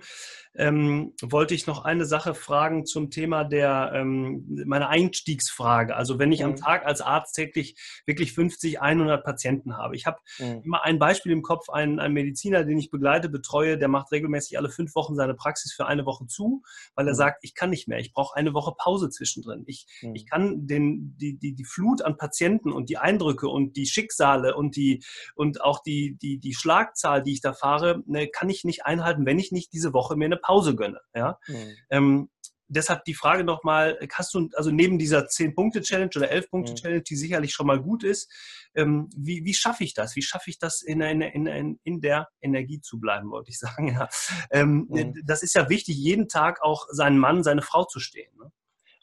ähm, 0.56 1.14
wollte 1.22 1.54
ich 1.54 1.68
noch 1.68 1.86
eine 1.86 2.06
Sache 2.06 2.34
fragen 2.34 2.86
zum 2.86 3.12
Thema 3.12 3.44
der, 3.44 3.92
ähm, 3.94 4.64
meiner 4.66 4.90
Einstiegsfrage. 4.90 5.96
Also 5.96 6.18
wenn 6.18 6.32
ich 6.32 6.40
mhm. 6.40 6.48
am 6.48 6.56
Tag 6.56 6.86
als 6.86 7.02
Arzt 7.02 7.36
täglich 7.36 7.76
wirklich 8.06 8.34
50, 8.34 8.82
100 8.82 9.24
Patienten 9.24 9.78
habe. 9.78 9.96
Ich 9.96 10.08
habe 10.08 10.18
mhm. 10.40 10.62
immer 10.64 10.84
ein 10.84 10.98
Beispiel 10.98 11.32
im 11.32 11.44
Kopf, 11.44 11.70
ein, 11.70 12.00
ein 12.00 12.14
Mediziner, 12.14 12.64
den 12.64 12.80
ich 12.80 12.90
begleite, 12.90 13.30
betreue, 13.30 13.78
der 13.78 13.90
macht 13.90 14.12
regelmäßig 14.12 14.58
alle 14.58 14.70
fünf 14.70 14.96
Wochen 14.96 15.16
seine 15.16 15.36
Praxis 15.36 15.72
für 15.74 15.86
eine 15.86 16.06
Woche 16.08 16.26
zu, 16.26 16.64
weil 16.96 17.08
er 17.08 17.14
mhm. 17.14 17.18
sagt, 17.18 17.44
ich 17.44 17.54
kann 17.54 17.70
nicht 17.70 17.88
mehr, 17.88 18.00
ich 18.00 18.12
brauche 18.12 18.36
eine 18.36 18.56
Woche 18.56 18.74
Pause 18.76 19.12
zwischendrin. 19.12 19.64
Ich, 19.68 19.86
mhm. 20.02 20.16
ich 20.16 20.26
kann 20.26 20.66
den, 20.66 21.16
die, 21.18 21.38
die, 21.38 21.54
die 21.54 21.66
Flut 21.66 22.02
an 22.02 22.18
Patienten 22.18 22.72
und 22.72 22.90
die 22.90 22.98
Eindrücke 22.98 23.48
und 23.48 23.78
die 23.78 23.86
Schicksale 23.86 24.56
und, 24.56 24.76
die, 24.76 25.04
und 25.36 25.62
auch 25.62 25.82
die, 25.82 26.18
die, 26.22 26.40
die 26.40 26.54
Schlagzahl, 26.54 27.24
die 27.24 27.34
ich 27.34 27.42
da 27.42 27.54
fahre, 27.54 28.04
ne, 28.06 28.28
kann 28.28 28.50
ich 28.50 28.64
nicht 28.64 28.86
einhalten, 28.86 29.26
wenn 29.26 29.40
ich 29.40 29.52
nicht 29.52 29.74
diese 29.74 29.94
Woche 29.94 30.16
mir 30.16 30.26
eine 30.26 30.38
Pause 30.38 30.76
gönne. 30.76 31.02
Ja? 31.14 31.40
Mhm. 31.48 31.76
Ähm, 31.90 32.30
deshalb 32.68 33.06
die 33.06 33.14
Frage 33.14 33.44
nochmal, 33.44 33.98
hast 34.12 34.34
du, 34.34 34.50
also 34.54 34.72
neben 34.72 34.98
dieser 35.00 35.26
10-Punkte-Challenge 35.26 36.12
oder 36.16 36.32
11-Punkte-Challenge, 36.32 37.02
die 37.02 37.16
sicherlich 37.16 37.54
schon 37.54 37.68
mal 37.68 37.82
gut 37.82 38.04
ist, 38.04 38.32
ähm, 38.76 39.10
wie, 39.16 39.44
wie 39.46 39.54
schaffe 39.54 39.84
ich 39.84 39.94
das? 39.94 40.16
Wie 40.16 40.22
schaffe 40.22 40.50
ich 40.50 40.60
das, 40.60 40.82
in, 40.82 41.02
in, 41.02 41.22
in, 41.22 41.80
in 41.84 42.02
der 42.02 42.30
Energie 42.42 42.82
zu 42.82 43.00
bleiben, 43.00 43.32
wollte 43.32 43.50
ich 43.50 43.60
sagen. 43.60 43.94
Ja. 43.94 44.10
Ähm, 44.52 44.88
mhm. 44.90 45.22
Das 45.26 45.44
ist 45.44 45.56
ja 45.56 45.70
wichtig, 45.70 45.98
jeden 45.98 46.28
Tag 46.28 46.62
auch 46.62 46.88
seinen 46.92 47.18
Mann, 47.18 47.44
seine 47.44 47.62
Frau 47.62 47.86
zu 47.86 48.00
stehen. 48.00 48.32
Ne? 48.38 48.52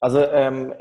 Also 0.00 0.22
ähm, 0.22 0.74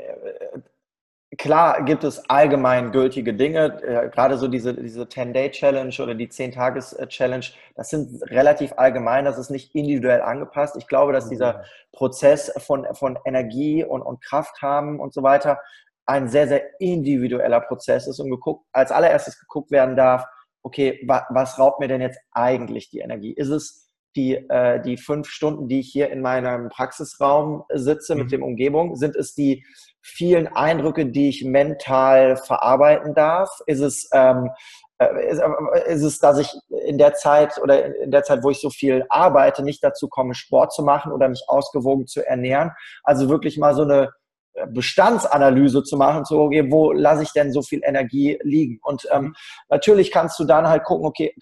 Klar 1.38 1.84
gibt 1.84 2.04
es 2.04 2.28
allgemein 2.28 2.92
gültige 2.92 3.32
Dinge, 3.32 3.82
äh, 3.82 4.10
gerade 4.10 4.36
so 4.36 4.46
diese, 4.46 4.74
diese 4.74 5.04
10-Day-Challenge 5.04 5.94
oder 6.02 6.14
die 6.14 6.28
10-Tages-Challenge, 6.28 7.46
das 7.76 7.88
sind 7.88 8.22
relativ 8.30 8.74
allgemein, 8.76 9.24
das 9.24 9.38
ist 9.38 9.50
nicht 9.50 9.74
individuell 9.74 10.20
angepasst. 10.20 10.76
Ich 10.76 10.86
glaube, 10.86 11.12
dass 11.12 11.28
dieser 11.28 11.54
mhm. 11.54 11.62
Prozess 11.92 12.52
von, 12.58 12.86
von 12.94 13.18
Energie 13.24 13.84
und, 13.84 14.02
und 14.02 14.22
Kraft 14.22 14.60
haben 14.60 15.00
und 15.00 15.14
so 15.14 15.22
weiter 15.22 15.60
ein 16.06 16.28
sehr, 16.28 16.46
sehr 16.46 16.62
individueller 16.80 17.60
Prozess 17.60 18.06
ist 18.06 18.20
und 18.20 18.30
geguckt, 18.30 18.66
als 18.72 18.92
allererstes 18.92 19.40
geguckt 19.40 19.70
werden 19.70 19.96
darf, 19.96 20.26
okay, 20.62 21.02
wa, 21.06 21.26
was 21.30 21.58
raubt 21.58 21.80
mir 21.80 21.88
denn 21.88 22.00
jetzt 22.00 22.20
eigentlich 22.32 22.90
die 22.90 22.98
Energie? 22.98 23.32
Ist 23.32 23.48
es 23.48 23.83
die, 24.16 24.34
äh, 24.34 24.80
die 24.80 24.96
fünf 24.96 25.28
Stunden, 25.28 25.68
die 25.68 25.80
ich 25.80 25.90
hier 25.90 26.10
in 26.10 26.20
meinem 26.20 26.68
Praxisraum 26.68 27.64
sitze 27.72 28.14
mhm. 28.14 28.22
mit 28.22 28.32
dem 28.32 28.42
Umgebung? 28.42 28.96
Sind 28.96 29.16
es 29.16 29.34
die 29.34 29.64
vielen 30.02 30.46
Eindrücke, 30.48 31.06
die 31.06 31.28
ich 31.28 31.44
mental 31.44 32.36
verarbeiten 32.36 33.14
darf? 33.14 33.50
Ist 33.66 33.80
es, 33.80 34.08
ähm, 34.12 34.50
äh, 34.98 35.30
ist, 35.30 35.40
äh, 35.40 35.92
ist, 35.92 36.02
es, 36.02 36.18
dass 36.18 36.38
ich 36.38 36.52
in 36.86 36.98
der 36.98 37.14
Zeit 37.14 37.58
oder 37.62 37.96
in 38.02 38.10
der 38.10 38.22
Zeit, 38.22 38.42
wo 38.42 38.50
ich 38.50 38.60
so 38.60 38.70
viel 38.70 39.04
arbeite, 39.08 39.62
nicht 39.62 39.82
dazu 39.82 40.08
komme, 40.08 40.34
Sport 40.34 40.72
zu 40.72 40.82
machen 40.82 41.12
oder 41.12 41.28
mich 41.28 41.44
ausgewogen 41.48 42.06
zu 42.06 42.26
ernähren? 42.26 42.70
Also 43.02 43.28
wirklich 43.28 43.58
mal 43.58 43.74
so 43.74 43.82
eine 43.82 44.10
äh, 44.54 44.66
Bestandsanalyse 44.68 45.82
zu 45.82 45.96
machen, 45.96 46.24
so, 46.24 46.42
okay, 46.42 46.70
wo 46.70 46.92
lasse 46.92 47.24
ich 47.24 47.32
denn 47.32 47.52
so 47.52 47.62
viel 47.62 47.80
Energie 47.84 48.38
liegen? 48.42 48.78
Und 48.82 49.08
ähm, 49.10 49.22
mhm. 49.22 49.34
natürlich 49.68 50.12
kannst 50.12 50.38
du 50.38 50.44
dann 50.44 50.68
halt 50.68 50.84
gucken, 50.84 51.06
okay, 51.06 51.34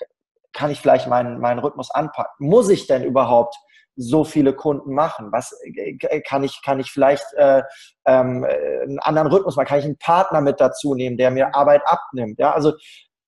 kann 0.52 0.70
ich 0.70 0.80
vielleicht 0.80 1.08
meinen, 1.08 1.40
meinen 1.40 1.58
Rhythmus 1.58 1.90
anpacken? 1.90 2.46
Muss 2.46 2.68
ich 2.68 2.86
denn 2.86 3.04
überhaupt 3.04 3.56
so 3.96 4.24
viele 4.24 4.54
Kunden 4.54 4.94
machen? 4.94 5.32
Was 5.32 5.52
äh, 5.64 6.20
kann 6.22 6.44
ich, 6.44 6.62
kann 6.62 6.80
ich 6.80 6.90
vielleicht 6.90 7.26
äh, 7.34 7.62
ähm, 8.06 8.44
einen 8.44 8.98
anderen 9.00 9.28
Rhythmus 9.28 9.56
machen? 9.56 9.66
Kann 9.66 9.78
ich 9.78 9.84
einen 9.84 9.98
Partner 9.98 10.40
mit 10.40 10.60
dazu 10.60 10.94
nehmen, 10.94 11.16
der 11.16 11.30
mir 11.30 11.54
Arbeit 11.54 11.82
abnimmt? 11.86 12.38
Ja, 12.38 12.52
also 12.52 12.72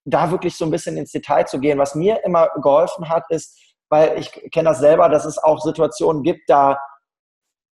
da 0.05 0.31
wirklich 0.31 0.57
so 0.57 0.65
ein 0.65 0.71
bisschen 0.71 0.97
ins 0.97 1.13
Detail 1.13 1.47
zu 1.47 1.59
gehen. 1.61 1.79
Was 1.79 1.95
mir 1.95 2.25
immer 2.25 2.49
geholfen 2.63 3.09
hat, 3.09 3.25
ist, 3.31 3.59
weil 3.89 4.19
ich 4.19 4.31
kenne 4.53 4.71
das 4.71 4.79
selber, 4.79 5.09
dass 5.09 5.25
es 5.25 5.39
auch 5.39 5.61
Situationen 5.61 6.23
gibt, 6.23 6.49
da 6.49 6.79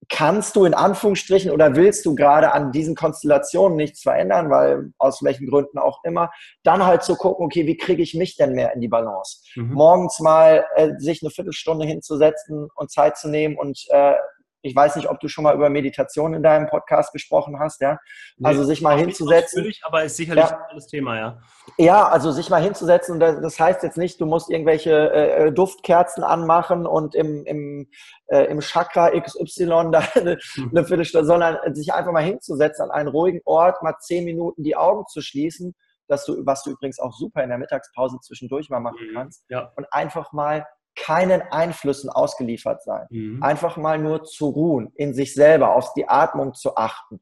kannst 0.10 0.56
du 0.56 0.66
in 0.66 0.74
Anführungsstrichen 0.74 1.52
oder 1.52 1.76
willst 1.76 2.06
du 2.06 2.16
gerade 2.16 2.54
an 2.54 2.72
diesen 2.72 2.96
Konstellationen 2.96 3.76
nichts 3.76 4.02
verändern, 4.02 4.50
weil 4.50 4.92
aus 4.98 5.24
welchen 5.24 5.50
Gründen 5.50 5.78
auch 5.78 6.04
immer, 6.04 6.32
dann 6.64 6.86
halt 6.86 7.04
zu 7.04 7.16
gucken, 7.16 7.46
okay, 7.46 7.66
wie 7.66 7.78
kriege 7.78 8.02
ich 8.02 8.14
mich 8.14 8.36
denn 8.36 8.54
mehr 8.54 8.74
in 8.74 8.82
die 8.82 8.88
Balance? 8.88 9.42
Mhm. 9.56 9.74
Morgens 9.74 10.20
mal 10.20 10.66
äh, 10.76 10.92
sich 10.98 11.22
eine 11.22 11.32
Viertelstunde 11.32 11.86
hinzusetzen 11.86 12.68
und 12.76 12.92
Zeit 12.92 13.18
zu 13.18 13.30
nehmen 13.30 13.58
und 13.58 13.86
äh, 13.90 14.16
ich 14.65 14.75
weiß 14.75 14.95
nicht, 14.95 15.10
ob 15.10 15.19
du 15.19 15.27
schon 15.27 15.43
mal 15.43 15.53
über 15.53 15.69
Meditation 15.69 16.34
in 16.34 16.41
deinem 16.41 16.67
Podcast 16.67 17.13
gesprochen 17.13 17.60
hast, 17.60 17.81
ja. 17.81 18.00
Also 18.41 18.62
nee, 18.62 18.67
sich 18.67 18.81
mal 18.81 18.98
hinzusetzen. 18.98 19.60
Natürlich, 19.60 19.81
aber 19.86 20.03
ist 20.03 20.17
sicherlich 20.17 20.45
ja. 20.45 20.67
ein 20.72 20.79
Thema, 20.89 21.17
ja. 21.17 21.41
Ja, 21.77 22.07
also 22.07 22.31
sich 22.31 22.50
mal 22.50 22.62
hinzusetzen. 22.62 23.19
Das 23.19 23.60
heißt 23.60 23.84
jetzt 23.84 23.98
nicht, 23.98 24.19
du 24.19 24.25
musst 24.25 24.50
irgendwelche 24.50 25.12
äh, 25.12 25.51
Duftkerzen 25.51 26.24
anmachen 26.24 26.88
und 26.88 27.13
im, 27.13 27.45
im, 27.45 27.88
äh, 28.27 28.45
im 28.45 28.60
Chakra 28.62 29.12
XY 29.12 29.67
da 29.91 30.03
eine, 30.15 30.38
hm. 30.55 30.69
eine 30.72 30.86
Viertelstunde, 30.86 31.27
sondern 31.27 31.75
sich 31.75 31.93
einfach 31.93 32.12
mal 32.12 32.24
hinzusetzen 32.24 32.86
an 32.86 32.91
einen 32.91 33.10
ruhigen 33.10 33.41
Ort, 33.45 33.84
mal 33.84 33.95
zehn 34.00 34.25
Minuten 34.25 34.63
die 34.63 34.75
Augen 34.75 35.05
zu 35.07 35.22
schließen, 35.22 35.75
dass 36.07 36.25
du, 36.25 36.43
was 36.43 36.63
du 36.63 36.72
übrigens 36.72 37.00
auch 37.00 37.13
super 37.13 37.43
in 37.43 37.50
der 37.50 37.60
Mittagspause 37.60 38.17
zwischendurch 38.22 38.69
mal 38.69 38.79
machen 38.79 39.10
mhm. 39.12 39.13
kannst. 39.13 39.45
Ja. 39.50 39.72
Und 39.75 39.86
einfach 39.91 40.34
mal 40.34 40.65
keinen 40.96 41.42
Einflüssen 41.52 42.10
ausgeliefert 42.10 42.84
sein. 42.84 43.08
Mhm. 43.10 43.44
Einfach 43.44 43.78
mal 43.78 43.98
nur 43.98 44.24
zu 44.24 44.48
ruhen, 44.48 44.92
in 44.96 45.14
sich 45.14 45.34
selber, 45.34 45.75
auf 45.75 45.94
die 45.94 46.08
Atmung 46.08 46.54
zu 46.54 46.75
achten. 46.75 47.22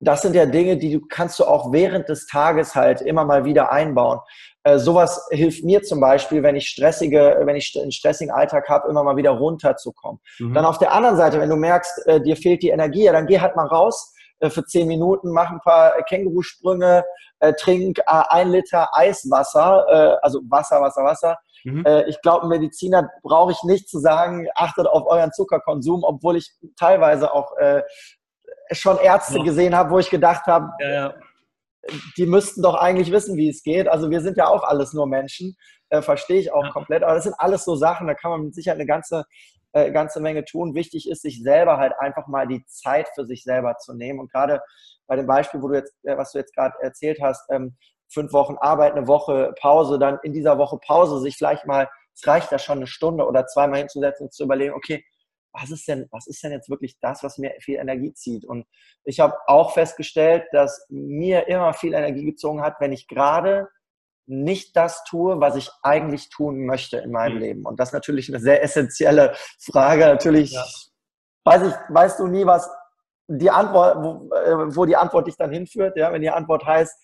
Das 0.00 0.22
sind 0.22 0.34
ja 0.34 0.46
Dinge, 0.46 0.76
die 0.76 0.92
du 0.92 1.06
kannst 1.08 1.38
du 1.38 1.44
auch 1.44 1.72
während 1.72 2.08
des 2.08 2.26
Tages 2.26 2.74
halt 2.74 3.00
immer 3.00 3.24
mal 3.24 3.44
wieder 3.44 3.70
einbauen. 3.70 4.18
Äh, 4.64 4.78
sowas 4.78 5.28
hilft 5.30 5.64
mir 5.64 5.82
zum 5.82 6.00
Beispiel, 6.00 6.42
wenn 6.42 6.56
ich 6.56 6.68
stressige, 6.68 7.40
wenn 7.44 7.54
ich 7.54 7.78
einen 7.80 7.92
stressigen 7.92 8.34
Alltag 8.34 8.68
habe, 8.68 8.88
immer 8.88 9.04
mal 9.04 9.16
wieder 9.16 9.30
runterzukommen. 9.30 10.20
Mhm. 10.40 10.54
Dann 10.54 10.64
auf 10.64 10.78
der 10.78 10.92
anderen 10.92 11.16
Seite, 11.16 11.40
wenn 11.40 11.50
du 11.50 11.56
merkst, 11.56 12.06
äh, 12.06 12.20
dir 12.20 12.36
fehlt 12.36 12.62
die 12.62 12.70
Energie, 12.70 13.04
ja, 13.04 13.12
dann 13.12 13.26
geh 13.26 13.40
halt 13.40 13.54
mal 13.54 13.66
raus 13.66 14.12
für 14.50 14.64
zehn 14.64 14.88
Minuten, 14.88 15.30
mach 15.30 15.50
ein 15.50 15.60
paar 15.60 16.02
Kängurusprünge, 16.02 17.04
äh, 17.40 17.52
trink 17.54 17.98
äh, 17.98 18.02
ein 18.06 18.50
Liter 18.50 18.88
Eiswasser, 18.92 19.86
äh, 19.88 20.16
also 20.22 20.40
Wasser, 20.48 20.80
Wasser, 20.80 21.04
Wasser 21.04 21.38
Mhm. 21.64 21.84
Äh, 21.86 22.08
ich 22.08 22.20
glaube, 22.22 22.48
Mediziner 22.48 23.10
brauche 23.22 23.52
ich 23.52 23.62
nicht 23.64 23.88
zu 23.88 23.98
sagen, 23.98 24.48
achtet 24.54 24.86
auf 24.86 25.06
euren 25.06 25.32
Zuckerkonsum, 25.32 26.02
obwohl 26.04 26.36
ich 26.36 26.52
teilweise 26.76 27.32
auch 27.32 27.56
äh, 27.56 27.82
schon 28.72 28.98
Ärzte 28.98 29.38
ja. 29.38 29.44
gesehen 29.44 29.76
habe, 29.76 29.90
wo 29.90 29.98
ich 29.98 30.10
gedacht 30.10 30.46
habe, 30.46 30.70
ja, 30.80 30.90
ja. 30.90 31.14
die 32.16 32.26
müssten 32.26 32.62
doch 32.62 32.74
eigentlich 32.74 33.12
wissen, 33.12 33.36
wie 33.36 33.48
es 33.48 33.62
geht. 33.62 33.88
Also 33.88 34.10
wir 34.10 34.20
sind 34.20 34.36
ja 34.36 34.48
auch 34.48 34.64
alles 34.64 34.92
nur 34.92 35.06
Menschen, 35.06 35.56
äh, 35.90 36.02
verstehe 36.02 36.40
ich 36.40 36.52
auch 36.52 36.70
komplett. 36.72 37.02
Aber 37.02 37.14
das 37.14 37.24
sind 37.24 37.36
alles 37.38 37.64
so 37.64 37.76
Sachen, 37.76 38.06
da 38.06 38.14
kann 38.14 38.30
man 38.30 38.44
mit 38.44 38.54
Sicherheit 38.54 38.78
eine 38.78 38.86
ganze 38.86 39.24
äh, 39.72 39.90
ganze 39.90 40.20
Menge 40.20 40.44
tun. 40.44 40.74
Wichtig 40.74 41.08
ist, 41.08 41.22
sich 41.22 41.42
selber 41.42 41.78
halt 41.78 41.94
einfach 41.98 42.26
mal 42.26 42.46
die 42.46 42.64
Zeit 42.66 43.08
für 43.14 43.24
sich 43.24 43.42
selber 43.44 43.76
zu 43.78 43.94
nehmen. 43.94 44.20
Und 44.20 44.32
gerade 44.32 44.60
bei 45.06 45.16
dem 45.16 45.26
Beispiel, 45.26 45.62
wo 45.62 45.68
du 45.68 45.74
jetzt, 45.74 45.94
äh, 46.04 46.16
was 46.16 46.32
du 46.32 46.38
jetzt 46.38 46.54
gerade 46.54 46.74
erzählt 46.80 47.20
hast, 47.22 47.50
ähm, 47.50 47.76
fünf 48.12 48.32
Wochen 48.32 48.56
Arbeit, 48.58 48.92
eine 48.92 49.06
Woche 49.06 49.54
Pause, 49.60 49.98
dann 49.98 50.18
in 50.22 50.32
dieser 50.32 50.58
Woche 50.58 50.78
Pause 50.86 51.20
sich 51.20 51.36
vielleicht 51.36 51.66
mal, 51.66 51.88
es 52.14 52.26
reicht 52.26 52.52
da 52.52 52.58
schon 52.58 52.78
eine 52.78 52.86
Stunde 52.86 53.26
oder 53.26 53.46
zweimal 53.46 53.78
hinzusetzen 53.78 54.26
und 54.26 54.34
zu 54.34 54.44
überlegen, 54.44 54.74
okay, 54.74 55.04
was 55.52 55.70
ist 55.70 55.86
denn, 55.86 56.06
was 56.10 56.26
ist 56.26 56.42
denn 56.42 56.52
jetzt 56.52 56.70
wirklich 56.70 56.98
das, 57.00 57.22
was 57.22 57.38
mir 57.38 57.54
viel 57.60 57.76
Energie 57.76 58.12
zieht? 58.14 58.44
Und 58.44 58.66
ich 59.04 59.20
habe 59.20 59.34
auch 59.46 59.72
festgestellt, 59.72 60.44
dass 60.52 60.86
mir 60.88 61.46
immer 61.48 61.74
viel 61.74 61.94
Energie 61.94 62.24
gezogen 62.24 62.62
hat, 62.62 62.76
wenn 62.80 62.92
ich 62.92 63.06
gerade 63.06 63.68
nicht 64.26 64.76
das 64.76 65.04
tue, 65.04 65.40
was 65.40 65.56
ich 65.56 65.70
eigentlich 65.82 66.30
tun 66.30 66.64
möchte 66.64 66.98
in 66.98 67.10
meinem 67.10 67.34
mhm. 67.34 67.40
Leben. 67.40 67.66
Und 67.66 67.80
das 67.80 67.90
ist 67.90 67.94
natürlich 67.94 68.28
eine 68.28 68.40
sehr 68.40 68.62
essentielle 68.62 69.34
Frage. 69.60 70.06
Natürlich 70.06 70.52
ja. 70.52 70.64
weiß 71.44 71.62
ich, 71.68 71.74
weißt 71.88 72.20
du 72.20 72.26
nie, 72.26 72.46
was 72.46 72.70
die 73.28 73.50
Antwort, 73.50 73.96
wo, 74.02 74.34
äh, 74.34 74.76
wo 74.76 74.84
die 74.84 74.96
Antwort 74.96 75.26
dich 75.26 75.36
dann 75.36 75.52
hinführt. 75.52 75.96
Ja, 75.96 76.12
wenn 76.12 76.22
die 76.22 76.30
Antwort 76.30 76.64
heißt, 76.66 76.94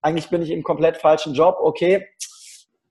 eigentlich 0.00 0.30
bin 0.30 0.42
ich 0.42 0.50
im 0.50 0.62
komplett 0.62 0.96
falschen 0.96 1.34
Job, 1.34 1.56
okay, 1.60 2.06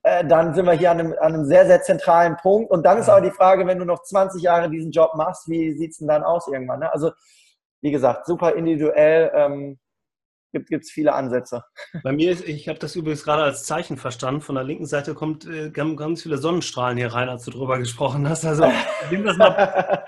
äh, 0.03 0.25
dann 0.25 0.53
sind 0.53 0.65
wir 0.65 0.73
hier 0.73 0.91
an 0.91 0.99
einem, 0.99 1.13
an 1.13 1.33
einem, 1.33 1.45
sehr, 1.45 1.65
sehr 1.67 1.81
zentralen 1.81 2.37
Punkt. 2.37 2.71
Und 2.71 2.83
dann 2.83 2.97
ist 2.97 3.09
aber 3.09 3.21
die 3.21 3.31
Frage, 3.31 3.67
wenn 3.67 3.79
du 3.79 3.85
noch 3.85 4.01
20 4.01 4.41
Jahre 4.41 4.69
diesen 4.69 4.91
Job 4.91 5.11
machst, 5.15 5.47
wie 5.47 5.73
sieht 5.77 5.91
es 5.91 5.97
denn 5.97 6.07
dann 6.07 6.23
aus 6.23 6.47
irgendwann? 6.47 6.79
Ne? 6.79 6.91
Also, 6.91 7.11
wie 7.81 7.91
gesagt, 7.91 8.25
super 8.25 8.53
individuell. 8.55 9.31
Ähm, 9.33 9.79
gibt 10.51 10.83
es 10.83 10.91
viele 10.91 11.13
Ansätze. 11.13 11.63
Bei 12.03 12.11
mir 12.11 12.31
ist, 12.31 12.47
ich 12.47 12.67
habe 12.67 12.79
das 12.79 12.95
übrigens 12.95 13.23
gerade 13.23 13.43
als 13.43 13.63
Zeichen 13.63 13.97
verstanden. 13.97 14.41
Von 14.41 14.55
der 14.55 14.63
linken 14.63 14.85
Seite 14.85 15.13
kommt 15.13 15.45
äh, 15.45 15.71
ganz 15.71 16.23
viele 16.23 16.37
Sonnenstrahlen 16.37 16.97
hier 16.97 17.13
rein, 17.13 17.29
als 17.29 17.45
du 17.45 17.51
drüber 17.51 17.77
gesprochen 17.79 18.27
hast. 18.27 18.45
Also 18.45 18.71
nimm 19.11 19.23
das 19.23 19.37
mal. 19.37 20.03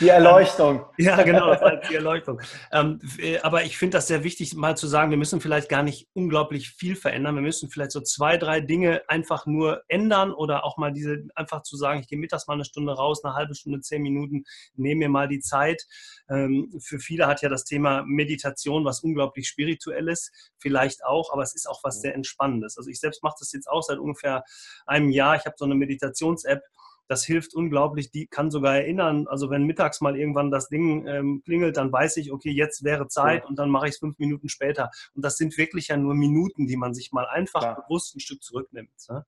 Die 0.00 0.08
Erleuchtung. 0.08 0.84
Ja, 0.98 1.22
genau, 1.22 1.48
das 1.48 1.60
heißt 1.60 1.90
die 1.90 1.94
Erleuchtung. 1.94 2.40
Ähm, 2.72 2.98
äh, 3.18 3.38
aber 3.40 3.62
ich 3.62 3.78
finde 3.78 3.98
das 3.98 4.08
sehr 4.08 4.24
wichtig, 4.24 4.54
mal 4.54 4.76
zu 4.76 4.88
sagen, 4.88 5.10
wir 5.10 5.18
müssen 5.18 5.40
vielleicht 5.40 5.68
gar 5.68 5.82
nicht 5.84 6.08
unglaublich 6.14 6.70
viel 6.70 6.96
verändern. 6.96 7.36
Wir 7.36 7.42
müssen 7.42 7.70
vielleicht 7.70 7.92
so 7.92 8.00
zwei, 8.00 8.36
drei 8.36 8.60
Dinge 8.60 9.02
einfach 9.06 9.46
nur 9.46 9.82
ändern 9.88 10.32
oder 10.32 10.64
auch 10.64 10.78
mal 10.78 10.92
diese, 10.92 11.24
einfach 11.36 11.62
zu 11.62 11.76
sagen, 11.76 12.00
ich 12.00 12.08
gehe 12.08 12.18
mittags 12.18 12.48
mal 12.48 12.54
eine 12.54 12.64
Stunde 12.64 12.92
raus, 12.92 13.24
eine 13.24 13.34
halbe 13.34 13.54
Stunde, 13.54 13.80
zehn 13.80 14.02
Minuten, 14.02 14.44
nehme 14.74 15.00
mir 15.00 15.08
mal 15.08 15.28
die 15.28 15.40
Zeit. 15.40 15.86
Ähm, 16.28 16.72
für 16.80 16.98
viele 16.98 17.26
hat 17.28 17.42
ja 17.42 17.48
das 17.48 17.64
Thema 17.64 18.02
Meditation 18.04 18.84
was 18.84 19.00
unglaublich 19.00 19.46
spirituell 19.46 19.85
Spirituelles 19.86 20.30
vielleicht 20.58 21.04
auch, 21.04 21.32
aber 21.32 21.42
es 21.42 21.54
ist 21.54 21.68
auch 21.68 21.80
was 21.82 22.00
sehr 22.00 22.14
Entspannendes. 22.14 22.76
Also 22.76 22.90
ich 22.90 23.00
selbst 23.00 23.22
mache 23.22 23.36
das 23.38 23.52
jetzt 23.52 23.68
auch 23.68 23.82
seit 23.82 23.98
ungefähr 23.98 24.44
einem 24.86 25.10
Jahr. 25.10 25.36
Ich 25.36 25.46
habe 25.46 25.56
so 25.58 25.64
eine 25.64 25.74
Meditations-App, 25.74 26.62
das 27.08 27.24
hilft 27.24 27.54
unglaublich, 27.54 28.10
die 28.10 28.26
kann 28.26 28.50
sogar 28.50 28.76
erinnern, 28.76 29.28
also 29.28 29.48
wenn 29.48 29.62
mittags 29.62 30.00
mal 30.00 30.16
irgendwann 30.16 30.50
das 30.50 30.68
Ding 30.68 31.06
ähm, 31.06 31.40
klingelt, 31.44 31.76
dann 31.76 31.92
weiß 31.92 32.16
ich, 32.16 32.32
okay, 32.32 32.50
jetzt 32.50 32.82
wäre 32.82 33.06
Zeit 33.06 33.44
ja. 33.44 33.48
und 33.48 33.56
dann 33.60 33.70
mache 33.70 33.86
ich 33.86 33.94
es 33.94 33.98
fünf 33.98 34.18
Minuten 34.18 34.48
später. 34.48 34.90
Und 35.14 35.24
das 35.24 35.36
sind 35.36 35.56
wirklich 35.56 35.88
ja 35.88 35.96
nur 35.96 36.14
Minuten, 36.14 36.66
die 36.66 36.76
man 36.76 36.94
sich 36.94 37.12
mal 37.12 37.26
einfach 37.26 37.60
Klar. 37.60 37.84
bewusst 37.86 38.16
ein 38.16 38.20
Stück 38.20 38.42
zurücknimmt. 38.42 38.90
Ne? 39.08 39.24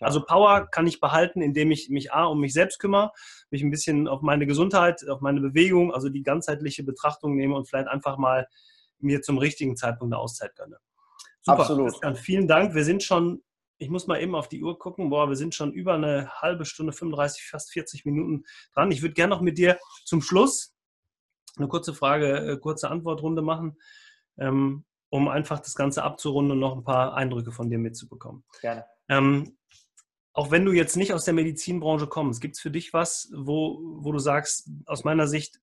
Also 0.00 0.24
Power 0.24 0.66
kann 0.66 0.86
ich 0.86 0.98
behalten, 0.98 1.42
indem 1.42 1.70
ich 1.70 1.90
mich 1.90 2.12
A, 2.12 2.24
um 2.24 2.40
mich 2.40 2.54
selbst 2.54 2.78
kümmere, 2.78 3.12
mich 3.50 3.62
ein 3.62 3.70
bisschen 3.70 4.08
auf 4.08 4.22
meine 4.22 4.46
Gesundheit, 4.46 5.06
auf 5.08 5.20
meine 5.20 5.40
Bewegung, 5.40 5.92
also 5.92 6.08
die 6.08 6.22
ganzheitliche 6.22 6.82
Betrachtung 6.82 7.36
nehme 7.36 7.54
und 7.54 7.68
vielleicht 7.68 7.88
einfach 7.88 8.16
mal 8.16 8.48
mir 9.02 9.22
zum 9.22 9.38
richtigen 9.38 9.76
Zeitpunkt 9.76 10.14
eine 10.14 10.20
Auszeit 10.20 10.54
gönne. 10.56 10.78
Super, 11.42 11.60
Absolut. 11.60 11.90
Christian, 11.90 12.16
vielen 12.16 12.48
Dank. 12.48 12.74
Wir 12.74 12.84
sind 12.84 13.02
schon, 13.02 13.42
ich 13.78 13.88
muss 13.88 14.06
mal 14.06 14.20
eben 14.20 14.34
auf 14.34 14.48
die 14.48 14.62
Uhr 14.62 14.78
gucken, 14.78 15.10
boah, 15.10 15.28
wir 15.28 15.36
sind 15.36 15.54
schon 15.54 15.72
über 15.72 15.94
eine 15.94 16.30
halbe 16.40 16.64
Stunde, 16.64 16.92
35, 16.92 17.44
fast 17.44 17.72
40 17.72 18.04
Minuten 18.04 18.44
dran. 18.74 18.90
Ich 18.90 19.02
würde 19.02 19.14
gerne 19.14 19.34
noch 19.34 19.40
mit 19.40 19.58
dir 19.58 19.78
zum 20.04 20.20
Schluss 20.20 20.74
eine 21.56 21.68
kurze 21.68 21.94
Frage, 21.94 22.52
äh, 22.52 22.58
kurze 22.58 22.90
Antwortrunde 22.90 23.42
machen, 23.42 23.76
ähm, 24.38 24.84
um 25.08 25.28
einfach 25.28 25.60
das 25.60 25.74
Ganze 25.74 26.02
abzurunden 26.02 26.52
und 26.52 26.60
noch 26.60 26.76
ein 26.76 26.84
paar 26.84 27.14
Eindrücke 27.14 27.52
von 27.52 27.70
dir 27.70 27.78
mitzubekommen. 27.78 28.44
Gerne. 28.60 28.84
Ähm, 29.08 29.56
auch 30.32 30.50
wenn 30.50 30.64
du 30.64 30.72
jetzt 30.72 30.96
nicht 30.96 31.12
aus 31.12 31.24
der 31.24 31.34
Medizinbranche 31.34 32.06
kommst, 32.06 32.40
gibt 32.40 32.54
es 32.56 32.60
für 32.60 32.70
dich 32.70 32.92
was, 32.92 33.30
wo, 33.34 33.80
wo 33.82 34.12
du 34.12 34.18
sagst, 34.18 34.70
aus 34.86 35.04
meiner 35.04 35.26
Sicht, 35.26 35.60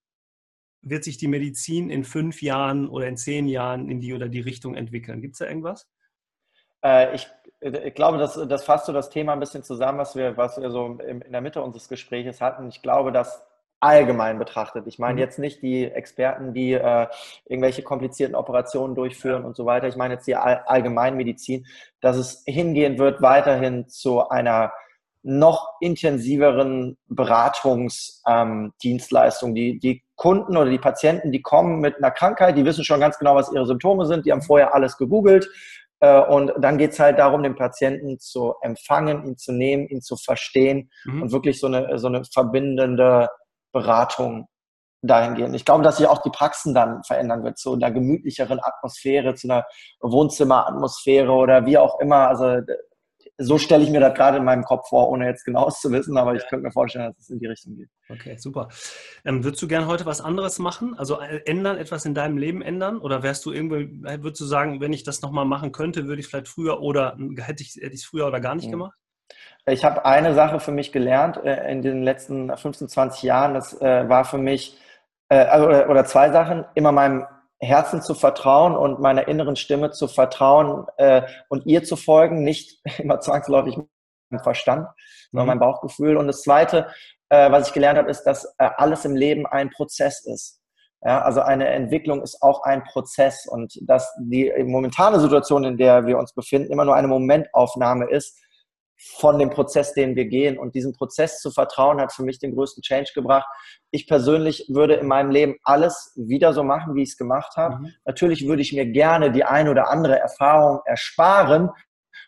wird 0.81 1.03
sich 1.03 1.17
die 1.17 1.27
Medizin 1.27 1.89
in 1.89 2.03
fünf 2.03 2.41
Jahren 2.41 2.88
oder 2.88 3.07
in 3.07 3.17
zehn 3.17 3.48
Jahren 3.48 3.89
in 3.89 4.00
die 4.00 4.13
oder 4.13 4.29
die 4.29 4.39
Richtung 4.39 4.75
entwickeln? 4.75 5.22
Gibt 5.22 5.34
es 5.34 5.39
da 5.39 5.46
irgendwas? 5.46 5.88
Äh, 6.84 7.15
ich, 7.15 7.27
ich, 7.62 7.93
glaube, 7.93 8.17
das, 8.17 8.39
das 8.48 8.63
fasst 8.63 8.86
so 8.86 8.93
das 8.93 9.10
Thema 9.10 9.34
ein 9.34 9.39
bisschen 9.39 9.63
zusammen, 9.63 9.98
was 9.98 10.15
wir, 10.15 10.38
was 10.38 10.62
wir 10.62 10.69
so 10.69 10.98
in 11.00 11.31
der 11.31 11.41
Mitte 11.41 11.62
unseres 11.62 11.89
Gesprächs 11.89 12.41
hatten. 12.41 12.69
Ich 12.69 12.81
glaube, 12.81 13.12
dass 13.12 13.43
allgemein 13.79 14.39
betrachtet. 14.39 14.88
Ich 14.88 14.98
meine 15.00 15.13
mhm. 15.13 15.19
jetzt 15.19 15.39
nicht 15.39 15.62
die 15.62 15.86
Experten, 15.86 16.53
die 16.53 16.74
äh, 16.74 17.07
irgendwelche 17.46 17.84
komplizierten 17.84 18.36
Operationen 18.36 18.96
durchführen 18.96 19.46
und 19.46 19.55
so 19.55 19.65
weiter. 19.65 19.88
Ich 19.88 19.96
meine 19.96 20.15
jetzt 20.15 20.27
die 20.27 20.36
All 20.36 20.63
Allgemeinmedizin, 20.65 21.65
dass 22.01 22.17
es 22.17 22.43
hingehen 22.46 22.98
wird 22.98 23.22
weiterhin 23.22 23.88
zu 23.88 24.27
einer 24.29 24.74
noch 25.24 25.79
intensiveren 25.81 26.98
Beratungsdienstleistung. 27.07 29.50
Ähm, 29.50 29.55
die, 29.55 29.79
die 29.79 30.03
Kunden 30.17 30.57
oder 30.57 30.69
die 30.69 30.79
Patienten, 30.79 31.31
die 31.31 31.41
kommen 31.41 31.79
mit 31.79 31.97
einer 31.97 32.12
Krankheit, 32.12 32.57
die 32.57 32.65
wissen 32.65 32.83
schon 32.83 33.00
ganz 33.00 33.17
genau, 33.17 33.36
was 33.36 33.53
ihre 33.53 33.65
Symptome 33.65 34.05
sind, 34.05 34.25
die 34.25 34.31
haben 34.31 34.41
vorher 34.41 34.74
alles 34.74 34.97
gegoogelt. 34.97 35.50
Äh, 36.00 36.21
und 36.21 36.51
dann 36.57 36.77
geht 36.77 36.91
es 36.91 37.00
halt 37.00 37.19
darum, 37.19 37.43
den 37.43 37.55
Patienten 37.55 38.19
zu 38.19 38.55
empfangen, 38.62 39.25
ihn 39.25 39.38
zu 39.38 39.53
nehmen, 39.53 39.88
ihn 39.88 40.01
zu 40.01 40.17
verstehen 40.17 40.89
mhm. 41.05 41.24
und 41.24 41.31
wirklich 41.31 41.59
so 41.59 41.67
eine, 41.67 41.97
so 42.00 42.07
eine 42.07 42.24
verbindende 42.25 43.29
Beratung 43.71 44.47
dahingehend. 45.03 45.55
Ich 45.55 45.65
glaube, 45.65 45.83
dass 45.83 45.97
sich 45.97 46.07
auch 46.07 46.21
die 46.24 46.31
Praxen 46.31 46.74
dann 46.74 47.03
verändern 47.03 47.43
wird, 47.43 47.59
zu 47.59 47.74
einer 47.74 47.91
gemütlicheren 47.91 48.59
Atmosphäre, 48.59 49.36
zu 49.36 49.47
einer 49.47 49.65
Wohnzimmeratmosphäre 50.01 51.31
oder 51.31 51.65
wie 51.65 51.77
auch 51.77 52.00
immer. 52.00 52.27
Also 52.27 52.62
so 53.38 53.58
stelle 53.58 53.84
ich 53.84 53.89
mir 53.89 54.00
das 54.00 54.15
gerade 54.15 54.38
in 54.38 54.44
meinem 54.44 54.63
Kopf 54.63 54.89
vor, 54.89 55.10
ohne 55.10 55.27
jetzt 55.27 55.46
genau 55.46 55.70
zu 55.70 55.91
wissen, 55.91 56.17
aber 56.17 56.36
ich 56.36 56.48
könnte 56.48 56.65
mir 56.65 56.72
vorstellen, 56.72 57.06
dass 57.06 57.20
es 57.20 57.29
in 57.29 57.39
die 57.39 57.46
Richtung 57.46 57.75
geht. 57.75 57.89
Okay, 58.10 58.36
super. 58.38 58.70
Ähm, 59.25 59.44
würdest 59.44 59.62
du 59.62 59.67
gerne 59.67 59.88
heute 59.88 60.06
was 60.06 60.22
anderes 60.22 60.58
machen? 60.60 60.96
Also 60.98 61.20
äh, 61.20 61.41
ändern, 61.46 61.77
etwas 61.77 62.06
in 62.06 62.15
deinem 62.15 62.38
Leben 62.38 62.62
ändern? 62.62 62.98
Oder 62.98 63.22
wärst 63.22 63.46
du 63.46 63.51
irgendwie, 63.51 64.01
würdest 64.01 64.41
du 64.41 64.46
sagen, 64.46 64.82
wenn 64.82 64.94
ich 64.94 65.03
das 65.03 65.22
nochmal 65.22 65.46
machen 65.46 65.72
könnte, 65.72 66.08
würde 66.08 66.20
ich 66.20 66.27
vielleicht 66.27 66.48
früher 66.48 66.82
oder 66.82 67.15
hätte 67.38 67.63
ich 67.63 67.77
es 67.77 68.06
früher 68.06 68.27
oder 68.27 68.39
gar 68.39 68.56
nicht 68.56 68.67
mhm. 68.67 68.72
gemacht? 68.72 68.98
Ich 69.67 69.84
habe 69.84 70.06
eine 70.06 70.34
Sache 70.34 70.60
für 70.60 70.72
mich 70.72 70.91
gelernt 70.91 71.38
äh, 71.44 71.72
in 71.72 71.82
den 71.82 72.01
letzten 72.03 72.56
15, 72.56 72.88
20 72.89 73.24
Jahren. 73.24 73.53
Das 73.53 73.79
äh, 73.82 74.10
war 74.10 74.25
für 74.25 74.38
mich, 74.38 74.77
also, 75.29 75.67
oder 75.67 76.06
zwei 76.06 76.32
Sachen, 76.32 76.63
immer 76.74 76.94
meinem 76.94 77.25
Herzen 77.59 78.01
zu 78.01 78.13
vertrauen 78.13 78.75
und 78.75 78.99
meiner 78.99 79.27
inneren 79.27 79.55
Stimme 79.55 79.91
zu 79.91 80.07
vertrauen 80.07 80.85
äh, 80.97 81.23
und 81.49 81.65
ihr 81.65 81.83
zu 81.83 81.95
folgen, 81.95 82.43
nicht 82.43 82.79
immer 82.99 83.19
zwangsläufig 83.19 83.77
mit 84.29 84.41
Verstand, 84.41 84.87
sondern 85.31 85.45
mhm. 85.45 85.47
mein 85.47 85.59
Bauchgefühl. 85.59 86.17
Und 86.17 86.27
das 86.27 86.41
Zweite, 86.41 86.87
äh, 87.29 87.51
was 87.51 87.67
ich 87.67 87.73
gelernt 87.73 87.97
habe, 87.97 88.09
ist, 88.09 88.23
dass 88.23 88.45
äh, 88.57 88.69
alles 88.77 89.05
im 89.05 89.15
Leben 89.15 89.45
ein 89.45 89.69
Prozess 89.69 90.25
ist. 90.25 90.61
Ja, 91.03 91.21
also 91.21 91.41
eine 91.41 91.67
Entwicklung 91.67 92.23
ist 92.23 92.41
auch 92.41 92.63
ein 92.63 92.83
Prozess 92.83 93.45
und 93.47 93.77
dass 93.87 94.11
die 94.19 94.51
momentane 94.65 95.19
Situation, 95.19 95.63
in 95.63 95.77
der 95.77 96.07
wir 96.07 96.17
uns 96.17 96.33
befinden, 96.33 96.71
immer 96.71 96.85
nur 96.85 96.95
eine 96.95 97.07
Momentaufnahme 97.07 98.09
ist, 98.09 98.35
von 98.98 99.38
dem 99.39 99.50
Prozess, 99.50 99.94
den 99.94 100.16
wir 100.16 100.25
gehen. 100.25 100.58
Und 100.58 100.75
diesem 100.75 100.94
Prozess 100.94 101.39
zu 101.39 101.51
vertrauen, 101.51 102.01
hat 102.01 102.13
für 102.13 102.24
mich 102.24 102.39
den 102.39 102.56
größten 102.56 102.82
Change 102.82 103.12
gebracht. 103.13 103.48
Ich 103.92 104.08
persönlich 104.08 104.66
würde 104.70 104.96
in 104.96 105.08
meinem 105.08 105.32
Leben 105.32 105.56
alles 105.63 106.13
wieder 106.16 106.54
so 106.54 106.63
machen, 106.63 106.96
wie 106.96 107.04
ich 107.04 107.10
es 107.10 107.18
gemacht 107.18 107.56
habe. 107.56 107.77
Mhm. 107.77 107.94
Natürlich 108.06 108.48
würde 108.48 108.62
ich 108.62 108.74
mir 108.74 108.86
gerne 108.86 109.32
die 109.32 109.44
ein 109.44 109.70
oder 109.70 109.89
andere 109.89 110.20
Erfahrung 110.20 110.80
ersparen. 110.86 111.70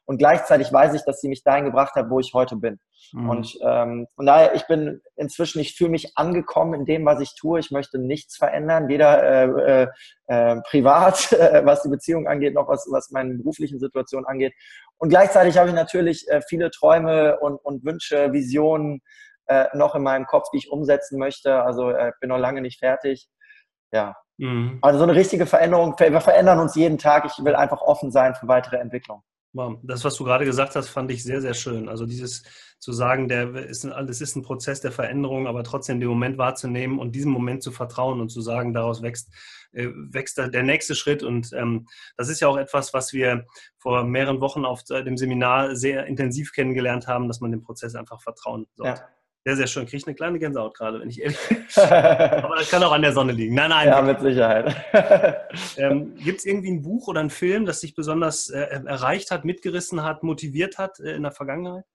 Und 0.10 0.18
gleichzeitig 0.18 0.74
weiß 0.74 0.96
ich, 0.96 1.04
dass 1.04 1.22
sie 1.22 1.28
mich 1.28 1.44
dahin 1.44 1.66
gebracht 1.66 1.94
hat, 1.94 2.10
wo 2.10 2.20
ich 2.20 2.34
heute 2.34 2.56
bin. 2.56 2.80
Mhm. 3.14 3.30
Und 3.30 3.60
ähm, 3.62 4.08
von 4.16 4.26
daher, 4.26 4.56
ich 4.56 4.66
bin 4.66 5.04
inzwischen, 5.16 5.60
ich 5.60 5.76
fühle 5.76 5.92
mich 5.92 6.18
angekommen 6.18 6.74
in 6.74 6.86
dem, 6.86 7.06
was 7.06 7.20
ich 7.20 7.36
tue. 7.36 7.60
Ich 7.60 7.70
möchte 7.70 8.00
nichts 8.00 8.36
verändern, 8.36 8.88
weder 8.88 9.22
äh, 9.24 9.84
äh, 9.84 9.88
äh 10.26 10.62
privat, 10.68 11.32
was 11.64 11.84
die 11.84 11.90
Beziehung 11.90 12.28
angeht, 12.28 12.56
noch 12.56 12.68
was, 12.68 12.88
was 12.90 13.12
meine 13.12 13.36
beruflichen 13.36 13.78
Situation 13.78 14.26
angeht. 14.26 14.54
Und 14.98 15.10
gleichzeitig 15.10 15.60
habe 15.60 15.70
ich 15.70 15.76
natürlich 15.76 16.28
äh, 16.28 16.42
viele 16.42 16.72
Träume 16.72 17.40
und, 17.40 17.58
und 17.58 17.86
Wünsche, 17.86 18.34
Visionen 18.34 19.02
äh, 19.46 19.68
noch 19.76 19.94
in 19.94 20.02
meinem 20.02 20.26
Kopf, 20.26 20.50
die 20.52 20.58
ich 20.58 20.72
umsetzen 20.72 21.20
möchte. 21.20 21.62
Also 21.62 21.92
äh, 21.92 22.14
bin 22.20 22.30
noch 22.30 22.40
lange 22.40 22.62
nicht 22.62 22.80
fertig. 22.80 23.28
Ja. 23.92 24.16
Mhm. 24.38 24.80
Also 24.82 24.98
so 24.98 25.04
eine 25.04 25.14
richtige 25.14 25.46
Veränderung, 25.46 25.94
wir 26.00 26.20
verändern 26.20 26.58
uns 26.58 26.74
jeden 26.74 26.98
Tag. 26.98 27.26
Ich 27.26 27.46
will 27.46 27.54
einfach 27.54 27.82
offen 27.82 28.10
sein 28.10 28.34
für 28.34 28.48
weitere 28.48 28.78
Entwicklung. 28.78 29.22
Das, 29.54 30.04
was 30.04 30.16
du 30.16 30.24
gerade 30.24 30.46
gesagt 30.46 30.76
hast, 30.76 30.90
fand 30.90 31.10
ich 31.12 31.24
sehr, 31.24 31.42
sehr 31.42 31.56
schön. 31.56 31.90
Also 31.90 32.06
dieses 32.06 32.44
zu 32.78 32.94
sagen, 32.94 33.28
der 33.28 33.56
ist 33.56 33.86
ein, 33.86 34.08
das 34.08 34.22
ist 34.22 34.36
ein 34.36 34.44
Prozess 34.44 34.80
der 34.80 34.92
Veränderung, 34.92 35.48
aber 35.48 35.64
trotzdem 35.64 36.00
den 36.00 36.08
Moment 36.08 36.38
wahrzunehmen 36.38 37.00
und 37.00 37.14
diesem 37.14 37.32
Moment 37.32 37.64
zu 37.64 37.72
vertrauen 37.72 38.22
und 38.22 38.30
zu 38.30 38.42
sagen, 38.42 38.74
daraus 38.74 39.02
wächst, 39.02 39.34
äh, 39.72 39.88
wächst 39.94 40.38
der 40.38 40.64
nächste 40.64 40.96
Schritt. 40.96 41.24
Und 41.24 41.52
ähm, 41.54 41.88
das 42.16 42.30
ist 42.30 42.40
ja 42.40 42.48
auch 42.48 42.58
etwas, 42.58 42.94
was 42.94 43.12
wir 43.12 43.46
vor 43.78 44.04
mehreren 44.04 44.40
Wochen 44.40 44.66
auf 44.66 44.84
dem 44.84 45.18
Seminar 45.18 45.76
sehr 45.76 46.06
intensiv 46.06 46.54
kennengelernt 46.54 47.08
haben, 47.08 47.28
dass 47.28 47.42
man 47.42 47.52
dem 47.52 47.62
Prozess 47.62 47.96
einfach 47.96 48.22
vertrauen 48.22 48.68
sollte. 48.76 49.02
Ja. 49.02 49.10
Sehr, 49.46 49.56
sehr 49.56 49.68
schön. 49.68 49.86
Kriege 49.86 49.98
ich 49.98 50.08
eine 50.08 50.16
kleine 50.16 50.38
Gänsehaut 50.38 50.76
gerade, 50.78 51.00
wenn 51.00 51.10
ich 51.10 51.22
ehrlich 51.22 51.38
bin. 51.48 51.66
Aber 51.84 52.58
das 52.58 52.70
kann 52.70 52.84
auch 52.84 52.92
an 52.92 53.02
der 53.02 53.14
Sonne 53.14 53.32
liegen. 53.32 53.56
Nein, 53.56 53.70
nein. 53.70 53.88
Ja, 53.88 54.02
mit 54.02 54.20
Sicherheit. 54.20 54.76
ähm, 55.78 56.16
Gibt 56.16 56.40
es 56.40 56.46
irgendwie 56.46 56.72
ein 56.72 56.82
Buch 56.82 57.08
oder 57.08 57.22
einen 57.22 57.30
Film, 57.30 57.66
das 57.66 57.80
dich 57.80 57.96
besonders 57.96 58.50
äh, 58.50 58.60
erreicht 58.60 59.32
hat, 59.32 59.46
mitgerissen 59.46 60.04
hat, 60.04 60.24
motiviert 60.24 60.78
hat 60.78 61.00
äh, 61.00 61.16
in 61.16 61.24
der 61.24 61.32
Vergangenheit? 61.32 61.86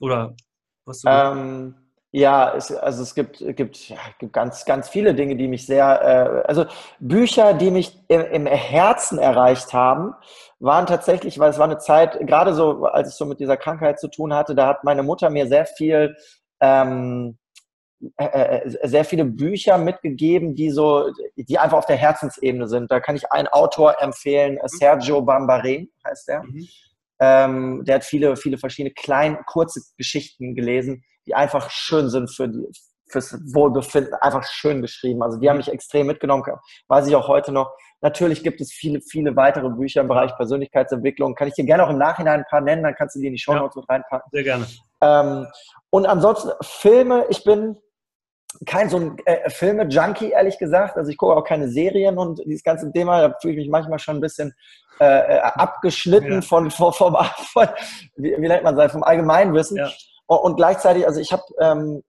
Oder 0.00 0.36
was 0.84 1.00
du 1.00 1.08
ähm, 1.08 1.74
ja, 2.14 2.54
es, 2.54 2.70
also 2.70 3.02
es 3.02 3.14
gibt, 3.14 3.38
gibt, 3.56 3.88
ja, 3.88 3.96
gibt 4.18 4.34
ganz, 4.34 4.66
ganz 4.66 4.90
viele 4.90 5.14
Dinge, 5.14 5.34
die 5.34 5.48
mich 5.48 5.64
sehr, 5.64 6.42
äh, 6.44 6.46
also 6.46 6.66
Bücher, 7.00 7.54
die 7.54 7.70
mich 7.70 7.98
im, 8.08 8.20
im 8.20 8.46
Herzen 8.46 9.18
erreicht 9.18 9.72
haben, 9.72 10.14
waren 10.60 10.84
tatsächlich, 10.84 11.38
weil 11.38 11.48
es 11.48 11.58
war 11.58 11.64
eine 11.64 11.78
Zeit, 11.78 12.18
gerade 12.26 12.52
so, 12.52 12.84
als 12.84 13.08
ich 13.08 13.14
so 13.14 13.24
mit 13.24 13.40
dieser 13.40 13.56
Krankheit 13.56 13.98
zu 13.98 14.08
tun 14.08 14.34
hatte, 14.34 14.54
da 14.54 14.66
hat 14.66 14.84
meine 14.84 15.02
Mutter 15.02 15.30
mir 15.30 15.46
sehr 15.46 15.64
viel 15.64 16.14
ähm, 16.62 17.36
äh, 18.16 18.24
äh, 18.24 18.88
sehr 18.88 19.04
viele 19.04 19.24
Bücher 19.24 19.78
mitgegeben, 19.78 20.54
die 20.54 20.70
so, 20.70 21.12
die 21.36 21.58
einfach 21.58 21.78
auf 21.78 21.86
der 21.86 21.96
Herzensebene 21.96 22.66
sind. 22.66 22.90
Da 22.90 22.98
kann 22.98 23.14
ich 23.14 23.30
einen 23.30 23.48
Autor 23.48 24.00
empfehlen, 24.00 24.54
mhm. 24.54 24.68
Sergio 24.68 25.22
Bambarin 25.22 25.88
heißt 26.06 26.28
der. 26.28 26.42
Mhm. 26.42 26.68
Ähm, 27.20 27.84
der 27.84 27.96
hat 27.96 28.04
viele, 28.04 28.36
viele 28.36 28.58
verschiedene 28.58 28.92
kleine, 28.92 29.38
kurze 29.46 29.80
Geschichten 29.96 30.56
gelesen, 30.56 31.04
die 31.26 31.34
einfach 31.34 31.70
schön 31.70 32.08
sind 32.08 32.34
für 32.34 32.48
die, 32.48 32.66
fürs 33.12 33.38
Wohlbefinden, 33.54 34.14
einfach 34.14 34.44
schön 34.44 34.82
geschrieben. 34.82 35.22
Also 35.22 35.38
die 35.38 35.48
haben 35.48 35.56
mhm. 35.56 35.60
mich 35.60 35.72
extrem 35.72 36.06
mitgenommen, 36.06 36.44
weiß 36.88 37.06
ich 37.06 37.14
auch 37.14 37.28
heute 37.28 37.52
noch. 37.52 37.72
Natürlich 38.00 38.42
gibt 38.42 38.60
es 38.60 38.72
viele, 38.72 39.00
viele 39.00 39.36
weitere 39.36 39.68
Bücher 39.70 40.00
im 40.00 40.08
Bereich 40.08 40.34
Persönlichkeitsentwicklung. 40.36 41.36
Kann 41.36 41.48
ich 41.48 41.54
dir 41.54 41.64
gerne 41.64 41.84
auch 41.84 41.90
im 41.90 41.98
Nachhinein 41.98 42.40
ein 42.40 42.46
paar 42.48 42.60
nennen, 42.60 42.82
dann 42.82 42.94
kannst 42.94 43.14
du 43.14 43.20
die 43.20 43.28
in 43.28 43.32
die 43.32 43.38
Show 43.38 43.54
Notes 43.54 43.76
ja, 43.76 43.80
mit 43.80 43.88
reinpacken. 43.88 44.30
Sehr 44.32 44.42
gerne. 44.42 44.66
Ähm, 45.00 45.46
und 45.90 46.06
ansonsten 46.06 46.50
Filme, 46.62 47.26
ich 47.28 47.44
bin 47.44 47.76
kein 48.66 48.88
so 48.88 48.98
ein 48.98 49.16
äh, 49.24 49.48
Filme-Junkie, 49.50 50.30
ehrlich 50.30 50.58
gesagt. 50.58 50.96
Also 50.96 51.10
ich 51.10 51.16
gucke 51.16 51.34
auch 51.34 51.44
keine 51.44 51.68
Serien 51.68 52.18
und 52.18 52.42
dieses 52.44 52.62
ganze 52.62 52.90
Thema, 52.92 53.28
da 53.28 53.36
fühle 53.40 53.54
ich 53.54 53.58
mich 53.60 53.68
manchmal 53.68 53.98
schon 53.98 54.16
ein 54.16 54.20
bisschen 54.20 54.54
äh, 55.00 55.04
äh 55.04 55.38
abgeschnitten 55.38 56.34
ja. 56.34 56.40
von, 56.42 56.70
von, 56.70 56.92
von, 56.92 57.16
von, 57.52 57.68
wie, 58.16 58.34
wie 58.36 58.48
nennt 58.48 58.64
man 58.64 58.76
das, 58.76 58.92
vom 58.92 59.02
Allgemeinwissen. 59.02 59.76
Ja. 59.76 59.90
Und, 60.32 60.38
und, 60.38 60.56
gleichzeitig, 60.56 61.06
also 61.06 61.20
ich 61.20 61.32
habe, 61.32 61.42
ähm, 61.60 62.02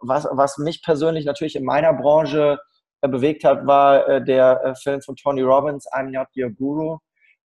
was, 0.00 0.26
was 0.30 0.58
mich 0.58 0.82
persönlich 0.82 1.24
natürlich 1.24 1.56
in 1.56 1.64
meiner 1.64 1.94
Branche 1.94 2.58
äh, 3.00 3.08
bewegt 3.08 3.44
hat, 3.44 3.66
war 3.66 4.06
äh, 4.08 4.24
der 4.24 4.62
äh, 4.64 4.74
Film 4.74 5.00
von 5.00 5.16
Tony 5.16 5.42
Robbins, 5.42 5.86
I'm 5.92 6.10
Not 6.10 6.28
Your 6.36 6.50
Guru. 6.50 6.98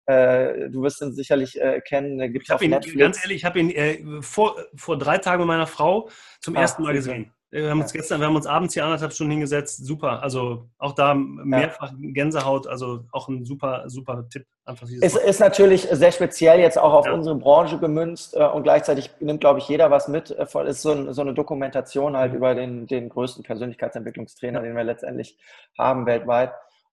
Äh, 0.06 0.70
du 0.70 0.82
wirst 0.82 1.02
ihn 1.02 1.12
sicherlich 1.12 1.60
äh, 1.60 1.80
kennen. 1.82 2.18
Gibt's 2.32 2.48
ich 2.48 2.52
habe 2.52 2.64
ihn, 2.64 2.70
Netflix. 2.70 2.98
ganz 2.98 3.22
ehrlich, 3.22 3.36
ich 3.36 3.44
habe 3.44 3.60
ihn 3.60 3.70
äh, 3.70 4.22
vor, 4.22 4.56
vor 4.74 4.98
drei 4.98 5.18
Tagen 5.18 5.42
mit 5.42 5.48
meiner 5.48 5.66
Frau 5.66 6.08
zum 6.40 6.56
Ach, 6.56 6.62
ersten 6.62 6.82
Mal 6.82 6.94
gesehen. 6.94 7.32
Wir 7.50 7.70
haben 7.70 7.80
uns 7.80 7.92
gestern, 7.94 8.20
wir 8.20 8.26
haben 8.26 8.36
uns 8.36 8.46
abends 8.46 8.74
hier 8.74 8.84
anderthalb 8.84 9.12
Stunden 9.12 9.30
hingesetzt. 9.30 9.84
Super. 9.84 10.22
Also 10.22 10.68
auch 10.76 10.92
da 10.92 11.14
mehrfach 11.14 11.92
Gänsehaut. 11.98 12.66
Also 12.66 13.04
auch 13.10 13.28
ein 13.28 13.46
super, 13.46 13.84
super 13.86 14.28
Tipp. 14.28 14.44
Einfach 14.66 14.86
es 15.00 15.16
ist 15.16 15.40
natürlich 15.40 15.88
sehr 15.90 16.12
speziell 16.12 16.60
jetzt 16.60 16.78
auch 16.78 16.92
auf 16.92 17.06
ja. 17.06 17.12
unsere 17.12 17.36
Branche 17.36 17.78
gemünzt 17.78 18.36
äh, 18.36 18.44
und 18.44 18.64
gleichzeitig 18.64 19.10
nimmt, 19.20 19.40
glaube 19.40 19.60
ich, 19.60 19.68
jeder 19.68 19.90
was 19.90 20.08
mit. 20.08 20.30
Es 20.30 20.54
ist 20.54 20.82
so, 20.82 20.92
ein, 20.92 21.14
so, 21.14 21.22
eine 21.22 21.32
Dokumentation 21.32 22.18
halt 22.18 22.32
mhm. 22.32 22.36
über 22.36 22.54
den, 22.54 22.86
den 22.86 23.08
größten 23.08 23.44
Persönlichkeitsentwicklungstrainer, 23.44 24.60
ja. 24.60 24.66
den 24.66 24.76
wir 24.76 24.84
letztendlich 24.84 25.38
haben 25.78 26.04
weltweit. 26.04 26.52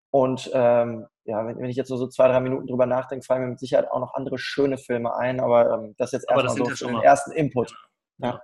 Und 0.09 0.49
ähm, 0.53 1.05
ja, 1.25 1.45
wenn, 1.45 1.59
wenn, 1.59 1.69
ich 1.69 1.75
jetzt 1.75 1.89
so, 1.89 1.97
so 1.97 2.07
zwei, 2.07 2.29
drei 2.29 2.39
Minuten 2.39 2.67
drüber 2.67 2.85
nachdenke, 2.85 3.25
fallen 3.25 3.41
mir 3.41 3.49
mit 3.49 3.59
Sicherheit 3.59 3.91
auch 3.91 3.99
noch 3.99 4.13
andere 4.13 4.37
schöne 4.37 4.77
Filme 4.77 5.13
ein, 5.17 5.41
aber 5.41 5.73
ähm, 5.73 5.95
das 5.97 6.13
jetzt 6.13 6.29
erstmal 6.29 6.55
so 6.55 6.63
für 6.63 6.87
den 6.87 7.01
ersten 7.01 7.31
Input. 7.33 7.75
Ja. 8.19 8.39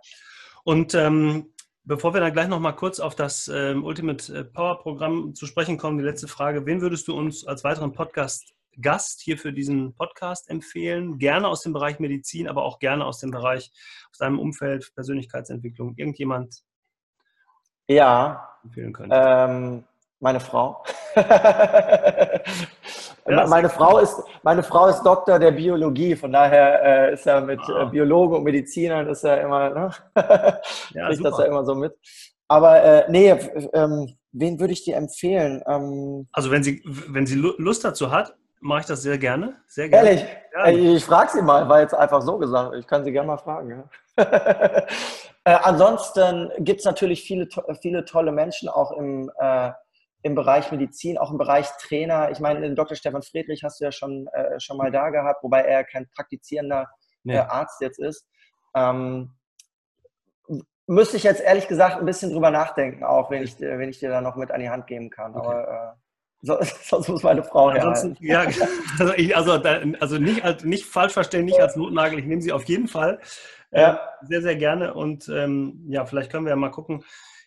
Und 0.65 0.93
ähm, 0.93 1.53
Bevor 1.83 2.13
wir 2.13 2.21
dann 2.21 2.33
gleich 2.33 2.47
noch 2.47 2.59
mal 2.59 2.73
kurz 2.73 2.99
auf 2.99 3.15
das 3.15 3.47
ähm, 3.47 3.83
Ultimate 3.83 4.33
äh, 4.33 4.43
Power 4.43 4.79
Programm 4.79 5.33
zu 5.33 5.47
sprechen 5.47 5.77
kommen, 5.77 5.97
die 5.97 6.03
letzte 6.03 6.27
Frage. 6.27 6.65
Wen 6.67 6.79
würdest 6.79 7.07
du 7.07 7.17
uns 7.17 7.45
als 7.47 7.63
weiteren 7.63 7.91
Podcast-Gast 7.91 9.21
hier 9.21 9.39
für 9.39 9.51
diesen 9.51 9.95
Podcast 9.95 10.47
empfehlen? 10.49 11.17
Gerne 11.17 11.47
aus 11.47 11.61
dem 11.61 11.73
Bereich 11.73 11.97
Medizin, 11.99 12.47
aber 12.47 12.63
auch 12.63 12.77
gerne 12.77 13.03
aus 13.03 13.17
dem 13.17 13.31
Bereich, 13.31 13.71
aus 14.11 14.19
deinem 14.19 14.37
Umfeld, 14.37 14.93
Persönlichkeitsentwicklung. 14.93 15.95
Irgendjemand? 15.97 16.61
Ja. 17.87 18.59
Empfehlen 18.63 18.93
können. 18.93 19.11
Ähm, 19.11 19.83
meine 20.21 20.39
Frau. 20.39 20.83
Meine, 23.23 23.69
Frau 23.69 23.99
ist, 23.99 24.15
meine 24.41 24.63
Frau 24.63 24.87
ist 24.87 25.03
Doktor 25.03 25.37
der 25.37 25.51
Biologie, 25.51 26.15
von 26.15 26.31
daher 26.31 27.09
äh, 27.09 27.13
ist 27.13 27.27
er 27.27 27.39
mit 27.39 27.59
ah. 27.69 27.83
äh, 27.83 27.85
Biologen 27.85 28.37
und 28.37 28.43
Medizinern 28.43 29.07
ist 29.07 29.23
er 29.23 29.41
immer, 29.41 29.69
ne? 29.69 29.91
ja, 30.93 31.07
kriegt 31.07 31.23
das 31.23 31.37
ja 31.37 31.45
immer 31.45 31.63
so 31.63 31.75
mit. 31.75 31.93
Aber 32.47 32.81
äh, 32.81 33.05
nee, 33.09 33.29
ähm, 33.73 34.17
wen 34.31 34.59
würde 34.59 34.73
ich 34.73 34.83
dir 34.83 34.95
empfehlen? 34.97 35.61
Ähm, 35.67 36.27
also 36.31 36.49
wenn 36.49 36.63
sie, 36.63 36.81
wenn 36.83 37.27
sie 37.27 37.35
Lust 37.35 37.85
dazu 37.85 38.11
hat, 38.11 38.35
mache 38.59 38.81
ich 38.81 38.85
das 38.87 39.03
sehr 39.03 39.19
gerne. 39.19 39.55
Sehr 39.67 39.87
gerne. 39.87 40.09
Ehrlich? 40.09 40.25
Ich, 40.81 40.95
ich 40.97 41.05
frage 41.05 41.29
sie 41.31 41.43
mal, 41.43 41.69
war 41.69 41.81
jetzt 41.81 41.93
einfach 41.93 42.23
so 42.23 42.39
gesagt. 42.39 42.75
Ich 42.75 42.87
kann 42.87 43.05
sie 43.05 43.11
gerne 43.11 43.27
mal 43.27 43.37
fragen. 43.37 43.85
Ja. 44.17 44.23
äh, 45.45 45.57
ansonsten 45.63 46.51
gibt 46.59 46.79
es 46.79 46.85
natürlich 46.85 47.23
viele, 47.23 47.47
viele 47.81 48.03
tolle 48.03 48.31
Menschen 48.31 48.67
auch 48.67 48.91
im 48.93 49.31
äh, 49.37 49.71
im 50.23 50.35
Bereich 50.35 50.71
Medizin, 50.71 51.17
auch 51.17 51.31
im 51.31 51.37
Bereich 51.37 51.67
Trainer. 51.79 52.31
Ich 52.31 52.39
meine, 52.39 52.61
den 52.61 52.75
Dr. 52.75 52.95
Stefan 52.95 53.23
Friedrich 53.23 53.63
hast 53.63 53.79
du 53.79 53.85
ja 53.85 53.91
schon, 53.91 54.27
äh, 54.27 54.59
schon 54.59 54.77
mal 54.77 54.91
da 54.91 55.09
gehabt, 55.09 55.43
wobei 55.43 55.61
er 55.61 55.83
kein 55.83 56.07
praktizierender 56.09 56.89
nee. 57.23 57.35
äh, 57.35 57.39
Arzt 57.39 57.81
jetzt 57.81 57.99
ist. 57.99 58.27
Ähm, 58.75 59.31
müsste 60.87 61.17
ich 61.17 61.23
jetzt 61.23 61.41
ehrlich 61.41 61.67
gesagt 61.67 61.97
ein 61.97 62.05
bisschen 62.05 62.31
drüber 62.31 62.51
nachdenken, 62.51 63.03
auch 63.03 63.31
wenn 63.31 63.43
ich, 63.43 63.59
wenn 63.59 63.89
ich 63.89 63.99
dir 63.99 64.09
da 64.09 64.21
noch 64.21 64.35
mit 64.35 64.51
an 64.51 64.59
die 64.59 64.69
Hand 64.69 64.87
geben 64.87 65.09
kann. 65.09 65.35
Okay. 65.35 65.47
Aber 65.47 65.97
So, 66.41 66.57
sonst 66.83 67.07
muss 67.07 67.23
meine 67.23 67.43
Frau 67.43 67.71
herhalten. 67.71 68.17
Ja, 68.19 68.45
also, 68.99 69.13
ich, 69.15 69.35
also, 69.35 69.53
also 69.99 70.17
nicht, 70.17 70.65
nicht 70.65 70.85
falsch 70.85 71.13
verstehen, 71.13 71.45
nicht 71.45 71.59
als 71.59 71.75
Notnagel. 71.75 72.19
Ich 72.19 72.25
nehme 72.25 72.41
sie 72.41 72.51
auf 72.51 72.63
jeden 72.65 72.87
Fall. 72.87 73.19
Ja. 73.71 73.93
Äh, 73.93 74.25
sehr, 74.25 74.41
sehr 74.41 74.55
gerne. 74.55 74.93
Und 74.93 75.29
ähm, 75.29 75.85
ja, 75.87 76.05
vielleicht 76.05 76.31
können 76.31 76.45
wir 76.45 76.49
ja 76.49 76.55
mal 76.55 76.71
gucken, 76.71 77.03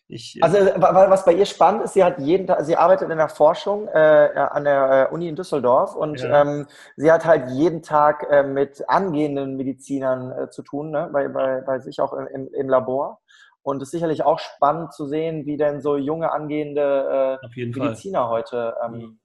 ich, 0.07 0.37
äh, 0.37 0.40
also 0.43 0.59
was 0.59 1.25
bei 1.25 1.33
ihr 1.33 1.47
spannend 1.47 1.85
ist, 1.85 1.95
sie 1.95 2.05
hat 2.05 2.19
jeden 2.19 2.47
Tag, 2.47 2.64
sie 2.64 2.77
arbeitet 2.77 3.11
in 3.11 3.17
der 3.17 3.29
Forschung 3.29 3.88
äh, 3.88 4.31
an 4.37 4.64
der 4.64 5.09
äh, 5.11 5.14
Uni 5.14 5.29
in 5.29 5.37
Düsseldorf 5.37 5.95
und 5.95 6.21
ja. 6.21 6.43
ähm, 6.43 6.67
sie 6.97 7.11
hat 7.11 7.25
halt 7.25 7.51
jeden 7.51 7.83
Tag 7.83 8.27
äh, 8.31 8.43
mit 8.43 8.88
angehenden 8.88 9.57
Medizinern 9.57 10.33
äh, 10.33 10.51
zu 10.51 10.62
tun, 10.62 10.90
ne? 10.90 11.09
bei, 11.12 11.29
bei, 11.29 11.62
bei 11.62 11.79
sich 11.81 12.01
auch 12.01 12.12
im, 12.12 12.49
im 12.53 12.69
Labor. 12.69 13.21
Und 13.62 13.81
es 13.81 13.88
ist 13.88 13.93
sicherlich 13.93 14.23
auch 14.23 14.38
spannend 14.38 14.93
zu 14.93 15.07
sehen, 15.07 15.47
wie 15.47 15.57
denn 15.57 15.81
so 15.81 15.97
junge 15.97 16.31
angehende 16.31 17.40
äh, 17.43 17.64
Mediziner 17.64 18.25
Fall. 18.25 18.29
heute 18.29 18.77
ähm, 18.85 18.93
mhm. 18.93 19.21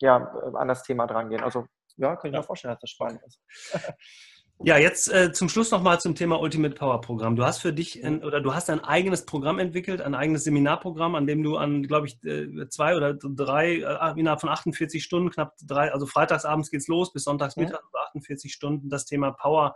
ja, 0.00 0.16
an 0.54 0.66
das 0.66 0.82
Thema 0.82 1.06
drangehen. 1.06 1.44
Also 1.44 1.66
ja, 1.96 2.16
kann 2.16 2.30
ich 2.30 2.32
ja. 2.32 2.40
mir 2.40 2.44
vorstellen, 2.44 2.74
dass 2.74 2.80
das 2.80 2.90
spannend 2.90 3.20
ist. 3.24 3.40
Ja, 4.62 4.78
jetzt 4.78 5.12
äh, 5.12 5.32
zum 5.32 5.48
Schluss 5.48 5.70
nochmal 5.72 6.00
zum 6.00 6.14
Thema 6.14 6.40
Ultimate 6.40 6.74
Power 6.74 7.00
Programm. 7.00 7.36
Du 7.36 7.44
hast 7.44 7.58
für 7.58 7.72
dich 7.72 8.04
ein, 8.04 8.22
oder 8.22 8.40
du 8.40 8.54
hast 8.54 8.70
ein 8.70 8.80
eigenes 8.80 9.26
Programm 9.26 9.58
entwickelt, 9.58 10.00
ein 10.00 10.14
eigenes 10.14 10.44
Seminarprogramm, 10.44 11.16
an 11.16 11.26
dem 11.26 11.42
du 11.42 11.56
an, 11.56 11.82
glaube 11.82 12.06
ich, 12.06 12.22
äh, 12.24 12.68
zwei 12.68 12.96
oder 12.96 13.14
drei, 13.14 13.78
äh, 13.78 14.18
innerhalb 14.18 14.40
von 14.40 14.48
48 14.48 15.02
Stunden, 15.02 15.30
knapp 15.30 15.54
drei, 15.66 15.92
also 15.92 16.06
freitagsabends 16.06 16.70
geht's 16.70 16.88
los 16.88 17.12
bis 17.12 17.24
sonntagsmittag, 17.24 17.82
ja. 17.92 18.00
48 18.08 18.52
Stunden, 18.52 18.88
das 18.88 19.04
Thema 19.06 19.32
Power 19.32 19.74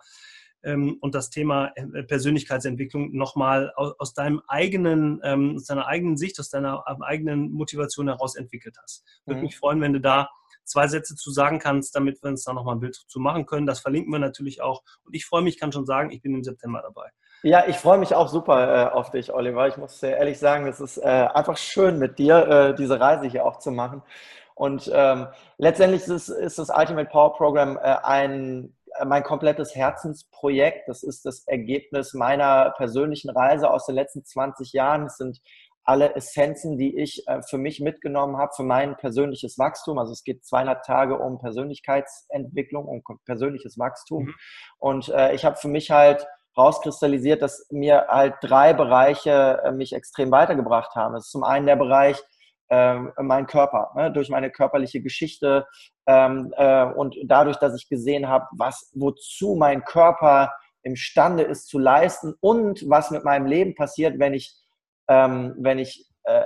ähm, 0.62 0.97
und 1.01 1.14
das 1.14 1.31
Thema 1.31 1.73
äh, 1.75 2.03
Persönlichkeitsentwicklung 2.05 3.14
nochmal 3.14 3.73
aus, 3.75 3.95
aus 3.99 4.14
deinem 4.14 4.43
eigenen, 4.47 5.21
ähm, 5.25 5.55
aus 5.57 5.64
deiner 5.64 5.87
eigenen 5.87 6.17
Sicht, 6.17 6.38
aus 6.38 6.51
deiner 6.51 6.85
eigenen 7.03 7.51
Motivation 7.51 8.09
heraus 8.09 8.37
entwickelt 8.37 8.77
hast. 8.83 9.05
Würde 9.27 9.38
mhm. 9.38 9.47
mich 9.47 9.57
freuen, 9.57 9.81
wenn 9.81 9.93
du 9.93 10.01
da 10.01 10.31
zwei 10.68 10.87
Sätze 10.87 11.14
zu 11.16 11.31
sagen 11.31 11.59
kannst, 11.59 11.94
damit 11.94 12.22
wir 12.22 12.31
uns 12.31 12.44
da 12.44 12.52
nochmal 12.52 12.76
ein 12.76 12.81
Bild 12.81 12.94
zu 12.94 13.20
machen 13.20 13.46
können. 13.46 13.66
Das 13.66 13.81
verlinken 13.81 14.12
wir 14.12 14.18
natürlich 14.18 14.62
auch. 14.62 14.83
Und 15.04 15.14
ich 15.14 15.26
freue 15.26 15.42
mich, 15.42 15.59
kann 15.59 15.72
schon 15.72 15.87
sagen, 15.87 16.11
ich 16.11 16.22
bin 16.22 16.35
im 16.35 16.44
September 16.44 16.83
dabei. 16.83 17.11
Ja, 17.42 17.64
ich 17.68 17.76
freue 17.76 17.98
mich 17.98 18.14
auch 18.14 18.28
super 18.28 18.88
äh, 18.88 18.90
auf 18.90 19.11
dich, 19.11 19.33
Oliver. 19.33 19.68
Ich 19.68 19.76
muss 19.76 20.00
sehr 20.00 20.16
ehrlich 20.16 20.38
sagen, 20.38 20.66
es 20.66 20.81
ist 20.81 20.98
äh, 20.98 21.07
einfach 21.07 21.57
schön 21.57 21.98
mit 21.98 22.18
dir, 22.18 22.48
äh, 22.48 22.74
diese 22.74 22.98
Reise 22.98 23.26
hier 23.26 23.46
auch 23.46 23.59
zu 23.59 23.70
machen. 23.70 24.02
Und 24.57 24.90
ähm, 24.92 25.28
letztendlich 25.57 26.02
ist, 26.09 26.28
ist, 26.28 26.59
das 26.59 26.68
Ultimate 26.68 27.09
Power 27.09 27.33
Program 27.35 27.76
äh, 27.76 27.96
ein 28.02 28.74
mein 29.04 29.22
komplettes 29.22 29.74
Herzensprojekt. 29.74 30.88
Das 30.88 31.04
ist 31.04 31.24
das 31.24 31.46
Ergebnis 31.46 32.14
meiner 32.14 32.70
persönlichen 32.76 33.31
Reise 33.31 33.70
aus 33.70 33.87
den 33.87 33.94
letzten 33.94 34.24
20 34.24 34.72
Jahren. 34.72 35.07
Es 35.07 35.16
sind 35.16 35.40
alle 35.88 36.14
Essenzen, 36.14 36.77
die 36.77 36.98
ich 36.98 37.27
äh, 37.27 37.40
für 37.40 37.57
mich 37.57 37.81
mitgenommen 37.81 38.37
habe, 38.37 38.53
für 38.55 38.62
mein 38.62 38.96
persönliches 38.98 39.59
Wachstum. 39.59 39.98
Also 39.98 40.12
es 40.12 40.22
geht 40.22 40.44
200 40.44 40.85
Tage 40.85 41.18
um 41.18 41.38
Persönlichkeitsentwicklung, 41.38 42.85
um 42.85 43.03
persönliches 43.24 43.79
Wachstum. 43.79 44.24
Mhm. 44.24 44.35
Und 44.77 45.09
äh, 45.09 45.35
ich 45.35 45.46
habe 45.46 45.57
für 45.57 45.68
mich 45.68 45.90
halt 45.90 46.27
rauskristallisiert, 46.59 47.40
dass 47.40 47.66
mir 47.70 48.07
halt 48.09 48.35
drei 48.42 48.74
Bereiche 48.74 49.62
äh, 49.64 49.72
mich 49.72 49.94
extrem 49.94 50.31
weitergebracht 50.31 50.94
haben. 50.94 51.14
Das 51.14 51.24
ist 51.24 51.33
zum 51.33 51.42
einen 51.42 51.64
der 51.64 51.77
Bereich 51.77 52.22
äh, 52.68 52.98
mein 53.22 53.46
Körper, 53.46 53.92
ne? 53.96 54.12
durch 54.12 54.29
meine 54.29 54.51
körperliche 54.51 55.01
Geschichte 55.01 55.66
ähm, 56.07 56.53
äh, 56.59 56.85
und 56.85 57.16
dadurch, 57.24 57.57
dass 57.57 57.74
ich 57.74 57.88
gesehen 57.88 58.29
habe, 58.29 58.44
was 58.53 58.92
wozu 58.94 59.57
mein 59.59 59.85
Körper 59.85 60.53
imstande 60.83 61.44
ist 61.44 61.66
zu 61.66 61.79
leisten 61.79 62.35
und 62.40 62.85
was 62.90 63.11
mit 63.11 63.24
meinem 63.24 63.46
Leben 63.46 63.74
passiert, 63.74 64.18
wenn 64.18 64.35
ich 64.35 64.55
ähm, 65.09 65.55
wenn 65.59 65.79
ich 65.79 66.07
äh, 66.25 66.44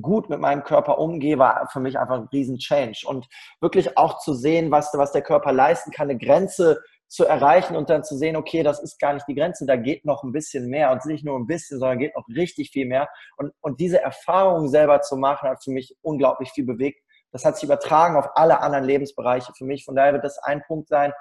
gut 0.00 0.30
mit 0.30 0.40
meinem 0.40 0.64
Körper 0.64 0.98
umgehe, 0.98 1.38
war 1.38 1.68
für 1.70 1.80
mich 1.80 1.98
einfach 1.98 2.16
ein 2.16 2.28
riesen 2.32 2.58
Change. 2.58 3.04
Und 3.06 3.26
wirklich 3.60 3.98
auch 3.98 4.18
zu 4.18 4.34
sehen, 4.34 4.70
was, 4.70 4.90
was 4.94 5.12
der 5.12 5.22
Körper 5.22 5.52
leisten 5.52 5.90
kann, 5.90 6.08
eine 6.08 6.18
Grenze 6.18 6.80
zu 7.08 7.26
erreichen 7.26 7.76
und 7.76 7.90
dann 7.90 8.02
zu 8.02 8.16
sehen, 8.16 8.34
okay, 8.34 8.62
das 8.62 8.82
ist 8.82 8.98
gar 8.98 9.12
nicht 9.12 9.28
die 9.28 9.34
Grenze, 9.34 9.66
da 9.66 9.76
geht 9.76 10.04
noch 10.04 10.22
ein 10.24 10.32
bisschen 10.32 10.68
mehr 10.68 10.90
und 10.90 11.04
nicht 11.04 11.24
nur 11.24 11.38
ein 11.38 11.46
bisschen, 11.46 11.78
sondern 11.78 11.98
geht 11.98 12.16
noch 12.16 12.26
richtig 12.28 12.70
viel 12.70 12.86
mehr. 12.86 13.08
Und, 13.36 13.52
und 13.60 13.78
diese 13.78 14.00
Erfahrung 14.00 14.68
selber 14.68 15.00
zu 15.02 15.16
machen, 15.16 15.48
hat 15.48 15.62
für 15.62 15.70
mich 15.70 15.96
unglaublich 16.02 16.50
viel 16.50 16.64
bewegt. 16.64 17.00
Das 17.30 17.44
hat 17.44 17.56
sich 17.56 17.64
übertragen 17.64 18.16
auf 18.16 18.28
alle 18.36 18.60
anderen 18.60 18.84
Lebensbereiche 18.84 19.52
für 19.56 19.64
mich. 19.64 19.84
Von 19.84 19.96
daher 19.96 20.12
wird 20.12 20.24
das 20.24 20.38
ein 20.38 20.62
Punkt 20.66 20.88
sein, 20.88 21.12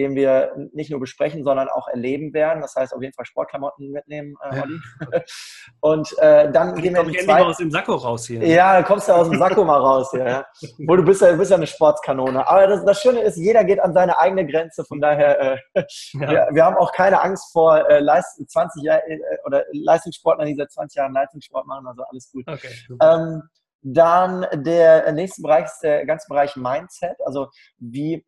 den 0.00 0.14
wir 0.14 0.52
nicht 0.72 0.90
nur 0.90 0.98
besprechen, 0.98 1.44
sondern 1.44 1.68
auch 1.68 1.86
erleben 1.86 2.32
werden. 2.32 2.62
Das 2.62 2.74
heißt, 2.74 2.94
auf 2.94 3.02
jeden 3.02 3.12
Fall 3.12 3.26
Sportklamotten 3.26 3.90
mitnehmen, 3.90 4.34
äh, 4.42 4.60
Olli. 4.62 4.80
Ja. 5.12 5.20
Und 5.80 6.18
äh, 6.18 6.50
dann 6.50 6.74
gehen 6.76 6.94
wir 6.94 7.04
die 7.04 7.18
zweite... 7.18 7.46
aus 7.46 7.58
dem 7.58 7.70
Sakko 7.70 7.96
raus 7.96 8.26
hier. 8.26 8.42
Ja, 8.46 8.72
dann 8.74 8.84
kommst 8.84 9.08
du 9.08 9.12
aus 9.12 9.28
dem 9.28 9.38
Sakko 9.38 9.62
mal 9.62 9.76
raus 9.76 10.10
hier. 10.10 10.26
Ja. 10.26 10.46
Wo 10.86 10.96
du 10.96 11.04
bist 11.04 11.20
ja, 11.20 11.32
bist 11.32 11.50
ja 11.50 11.58
eine 11.58 11.66
Sportskanone. 11.66 12.48
Aber 12.48 12.66
das, 12.66 12.82
das, 12.82 13.02
Schöne 13.02 13.20
ist, 13.20 13.36
jeder 13.36 13.62
geht 13.62 13.78
an 13.78 13.92
seine 13.92 14.18
eigene 14.18 14.46
Grenze. 14.46 14.84
Von 14.86 15.02
daher, 15.02 15.38
äh, 15.38 15.58
ja. 15.74 16.30
wir, 16.30 16.48
wir, 16.52 16.64
haben 16.64 16.76
auch 16.76 16.92
keine 16.92 17.20
Angst 17.20 17.52
vor 17.52 17.86
äh, 17.90 18.00
Leist 18.00 18.42
20 18.50 18.82
Jahr, 18.82 19.06
äh, 19.06 19.18
oder 19.44 19.64
Leistungssportlern, 19.72 20.48
die 20.48 20.56
seit 20.56 20.72
20 20.72 20.96
Jahren 20.96 21.12
Leistungssport 21.12 21.66
machen. 21.66 21.86
Also 21.86 22.04
alles 22.10 22.32
gut. 22.32 22.44
Okay, 22.48 22.70
ähm, 23.02 23.42
dann 23.82 24.46
der 24.52 25.10
nächste 25.12 25.42
Bereich 25.42 25.66
ist 25.66 25.80
der 25.82 26.06
ganze 26.06 26.26
Bereich 26.28 26.56
Mindset. 26.56 27.16
Also 27.24 27.48
wie 27.78 28.24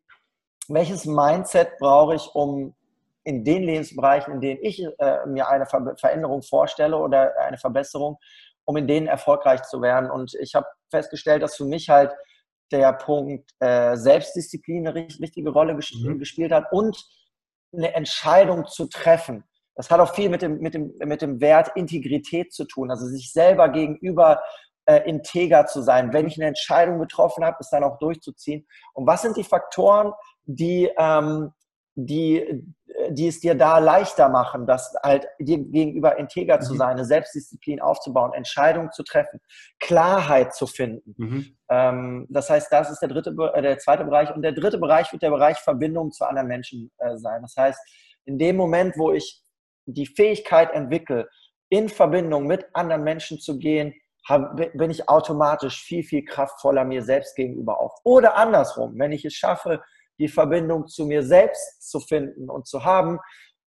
welches 0.69 1.05
Mindset 1.05 1.77
brauche 1.79 2.15
ich, 2.15 2.29
um 2.33 2.75
in 3.23 3.43
den 3.43 3.63
Lebensbereichen, 3.63 4.33
in 4.33 4.41
denen 4.41 4.59
ich 4.61 4.83
äh, 4.99 5.25
mir 5.25 5.47
eine 5.47 5.65
Ver 5.65 5.95
Veränderung 5.97 6.41
vorstelle 6.41 6.97
oder 6.97 7.37
eine 7.39 7.57
Verbesserung, 7.57 8.17
um 8.65 8.77
in 8.77 8.87
denen 8.87 9.07
erfolgreich 9.07 9.63
zu 9.63 9.81
werden. 9.81 10.11
Und 10.11 10.33
ich 10.35 10.55
habe 10.55 10.67
festgestellt, 10.91 11.41
dass 11.41 11.55
für 11.55 11.65
mich 11.65 11.89
halt 11.89 12.11
der 12.71 12.91
Punkt 12.93 13.49
äh, 13.59 13.95
Selbstdisziplin 13.95 14.87
eine 14.87 15.07
wichtige 15.19 15.49
Rolle 15.51 15.75
ges 15.75 15.93
mhm. 15.93 16.19
gespielt 16.19 16.51
hat 16.51 16.71
und 16.71 16.97
eine 17.75 17.93
Entscheidung 17.93 18.67
zu 18.67 18.87
treffen. 18.87 19.43
Das 19.75 19.89
hat 19.89 19.99
auch 19.99 20.13
viel 20.13 20.29
mit 20.29 20.41
dem, 20.41 20.59
mit 20.59 20.73
dem, 20.73 20.93
mit 20.99 21.21
dem 21.21 21.41
Wert 21.41 21.71
Integrität 21.75 22.53
zu 22.53 22.65
tun, 22.65 22.91
also 22.91 23.07
sich 23.07 23.31
selber 23.31 23.69
gegenüber 23.69 24.41
äh, 24.85 24.97
integer 25.09 25.65
zu 25.65 25.81
sein. 25.81 26.13
Wenn 26.13 26.27
ich 26.27 26.37
eine 26.37 26.47
Entscheidung 26.47 26.99
getroffen 26.99 27.43
habe, 27.43 27.57
es 27.59 27.69
dann 27.69 27.83
auch 27.83 27.97
durchzuziehen. 27.99 28.67
Und 28.93 29.07
was 29.07 29.21
sind 29.21 29.37
die 29.37 29.43
Faktoren, 29.43 30.13
die, 30.45 30.89
ähm, 30.97 31.51
die, 31.95 32.63
die 33.09 33.27
es 33.27 33.39
dir 33.39 33.55
da 33.55 33.79
leichter 33.79 34.29
machen, 34.29 34.65
das 34.65 34.95
halt 35.03 35.27
dir 35.39 35.57
gegenüber 35.59 36.17
integer 36.17 36.57
mhm. 36.57 36.61
zu 36.61 36.75
sein, 36.75 36.91
eine 36.91 37.05
Selbstdisziplin 37.05 37.81
aufzubauen, 37.81 38.33
Entscheidungen 38.33 38.91
zu 38.91 39.03
treffen, 39.03 39.39
Klarheit 39.79 40.53
zu 40.55 40.67
finden. 40.67 41.15
Mhm. 41.17 41.57
Ähm, 41.69 42.27
das 42.29 42.49
heißt, 42.49 42.71
das 42.71 42.89
ist 42.91 42.99
der 42.99 43.09
dritte, 43.09 43.35
äh, 43.53 43.61
der 43.61 43.77
zweite 43.77 44.05
Bereich. 44.05 44.33
Und 44.33 44.41
der 44.41 44.53
dritte 44.53 44.77
Bereich 44.77 45.11
wird 45.11 45.23
der 45.23 45.31
Bereich 45.31 45.57
Verbindung 45.57 46.11
zu 46.11 46.27
anderen 46.27 46.47
Menschen 46.47 46.91
äh, 46.97 47.17
sein. 47.17 47.41
Das 47.41 47.55
heißt, 47.57 47.79
in 48.25 48.37
dem 48.37 48.55
Moment, 48.55 48.97
wo 48.97 49.11
ich 49.11 49.41
die 49.85 50.05
Fähigkeit 50.05 50.71
entwickle, 50.73 51.29
in 51.69 51.89
Verbindung 51.89 52.47
mit 52.47 52.65
anderen 52.73 53.03
Menschen 53.03 53.39
zu 53.39 53.57
gehen, 53.57 53.93
hab, 54.27 54.55
bin 54.55 54.89
ich 54.89 55.09
automatisch 55.09 55.83
viel, 55.83 56.03
viel 56.03 56.23
kraftvoller 56.23 56.85
mir 56.85 57.03
selbst 57.03 57.35
gegenüber 57.35 57.79
auch. 57.79 57.97
Oder 58.03 58.37
andersrum, 58.37 58.97
wenn 58.97 59.11
ich 59.11 59.25
es 59.25 59.33
schaffe, 59.33 59.81
die 60.19 60.27
Verbindung 60.27 60.87
zu 60.87 61.05
mir 61.05 61.23
selbst 61.23 61.89
zu 61.89 61.99
finden 61.99 62.49
und 62.49 62.67
zu 62.67 62.83
haben, 62.83 63.19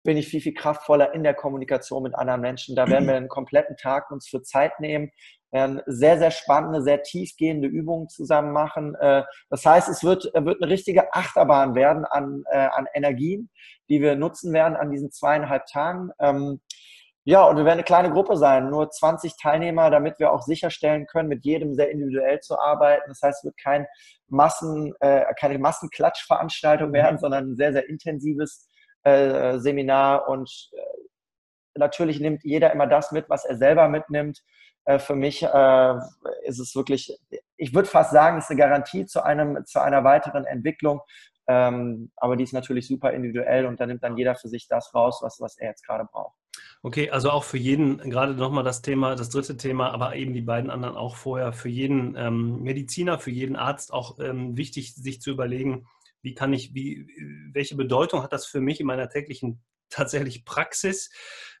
bin 0.04 0.16
ich 0.16 0.28
viel, 0.28 0.40
viel 0.40 0.54
kraftvoller 0.54 1.12
in 1.14 1.22
der 1.22 1.34
Kommunikation 1.34 2.02
mit 2.02 2.14
anderen 2.14 2.40
Menschen. 2.40 2.76
Da 2.76 2.88
werden 2.88 3.06
wir 3.06 3.16
einen 3.16 3.28
kompletten 3.28 3.76
Tag 3.76 4.10
uns 4.10 4.28
für 4.28 4.42
Zeit 4.42 4.78
nehmen, 4.80 5.10
werden 5.50 5.82
sehr, 5.86 6.18
sehr 6.18 6.30
spannende, 6.30 6.82
sehr 6.82 7.02
tiefgehende 7.02 7.68
Übungen 7.68 8.08
zusammen 8.08 8.52
machen. 8.52 8.94
Äh, 8.96 9.24
das 9.50 9.64
heißt, 9.64 9.88
es 9.88 10.04
wird, 10.04 10.24
wird 10.34 10.62
eine 10.62 10.70
richtige 10.70 11.12
Achterbahn 11.14 11.74
werden 11.74 12.04
an, 12.04 12.44
äh, 12.50 12.68
an 12.72 12.86
Energien, 12.94 13.50
die 13.88 14.00
wir 14.00 14.16
nutzen 14.16 14.52
werden 14.52 14.76
an 14.76 14.90
diesen 14.90 15.10
zweieinhalb 15.10 15.66
Tagen. 15.66 16.10
Ja, 17.28 17.44
und 17.44 17.58
wir 17.58 17.66
werden 17.66 17.74
eine 17.74 17.84
kleine 17.84 18.10
Gruppe 18.10 18.38
sein, 18.38 18.70
nur 18.70 18.90
20 18.90 19.36
Teilnehmer, 19.36 19.90
damit 19.90 20.18
wir 20.18 20.32
auch 20.32 20.40
sicherstellen 20.40 21.06
können, 21.06 21.28
mit 21.28 21.44
jedem 21.44 21.74
sehr 21.74 21.90
individuell 21.90 22.40
zu 22.40 22.58
arbeiten. 22.58 23.04
Das 23.06 23.20
heißt, 23.20 23.40
es 23.40 23.44
wird 23.44 23.58
kein 23.58 23.86
Massen, 24.28 24.94
äh, 25.00 25.26
keine 25.38 25.58
Massenklatschveranstaltung 25.58 26.90
werden, 26.94 27.16
mhm. 27.16 27.20
sondern 27.20 27.50
ein 27.50 27.56
sehr, 27.56 27.74
sehr 27.74 27.86
intensives 27.86 28.66
äh, 29.02 29.58
Seminar. 29.58 30.26
Und 30.26 30.70
äh, 30.72 30.80
natürlich 31.78 32.18
nimmt 32.18 32.44
jeder 32.44 32.72
immer 32.72 32.86
das 32.86 33.12
mit, 33.12 33.28
was 33.28 33.44
er 33.44 33.58
selber 33.58 33.88
mitnimmt. 33.88 34.42
Äh, 34.86 34.98
für 34.98 35.14
mich 35.14 35.42
äh, 35.42 35.94
ist 36.44 36.60
es 36.60 36.74
wirklich, 36.74 37.14
ich 37.58 37.74
würde 37.74 37.90
fast 37.90 38.12
sagen, 38.12 38.38
es 38.38 38.44
ist 38.44 38.52
eine 38.52 38.60
Garantie 38.60 39.04
zu, 39.04 39.22
einem, 39.22 39.66
zu 39.66 39.82
einer 39.82 40.02
weiteren 40.02 40.46
Entwicklung. 40.46 41.02
Ähm, 41.46 42.10
aber 42.16 42.36
die 42.36 42.44
ist 42.44 42.54
natürlich 42.54 42.88
super 42.88 43.12
individuell 43.12 43.66
und 43.66 43.80
da 43.80 43.84
nimmt 43.84 44.02
dann 44.02 44.16
jeder 44.16 44.34
für 44.34 44.48
sich 44.48 44.66
das 44.66 44.94
raus, 44.94 45.18
was, 45.20 45.40
was 45.40 45.58
er 45.58 45.68
jetzt 45.68 45.86
gerade 45.86 46.06
braucht. 46.10 46.38
Okay, 46.82 47.10
also 47.10 47.30
auch 47.30 47.44
für 47.44 47.58
jeden, 47.58 47.98
gerade 48.10 48.34
nochmal 48.34 48.64
das 48.64 48.82
Thema, 48.82 49.16
das 49.16 49.30
dritte 49.30 49.56
Thema, 49.56 49.90
aber 49.90 50.14
eben 50.14 50.32
die 50.32 50.42
beiden 50.42 50.70
anderen 50.70 50.96
auch 50.96 51.16
vorher, 51.16 51.52
für 51.52 51.68
jeden 51.68 52.14
ähm, 52.16 52.62
Mediziner, 52.62 53.18
für 53.18 53.30
jeden 53.30 53.56
Arzt 53.56 53.92
auch 53.92 54.18
ähm, 54.20 54.56
wichtig, 54.56 54.94
sich 54.94 55.20
zu 55.20 55.30
überlegen, 55.30 55.86
wie 56.22 56.34
kann 56.34 56.52
ich, 56.52 56.74
wie, 56.74 57.06
welche 57.52 57.76
Bedeutung 57.76 58.22
hat 58.22 58.32
das 58.32 58.46
für 58.46 58.60
mich 58.60 58.80
in 58.80 58.86
meiner 58.86 59.08
täglichen 59.08 59.62
tatsächlich 59.90 60.44
Praxis, 60.44 61.10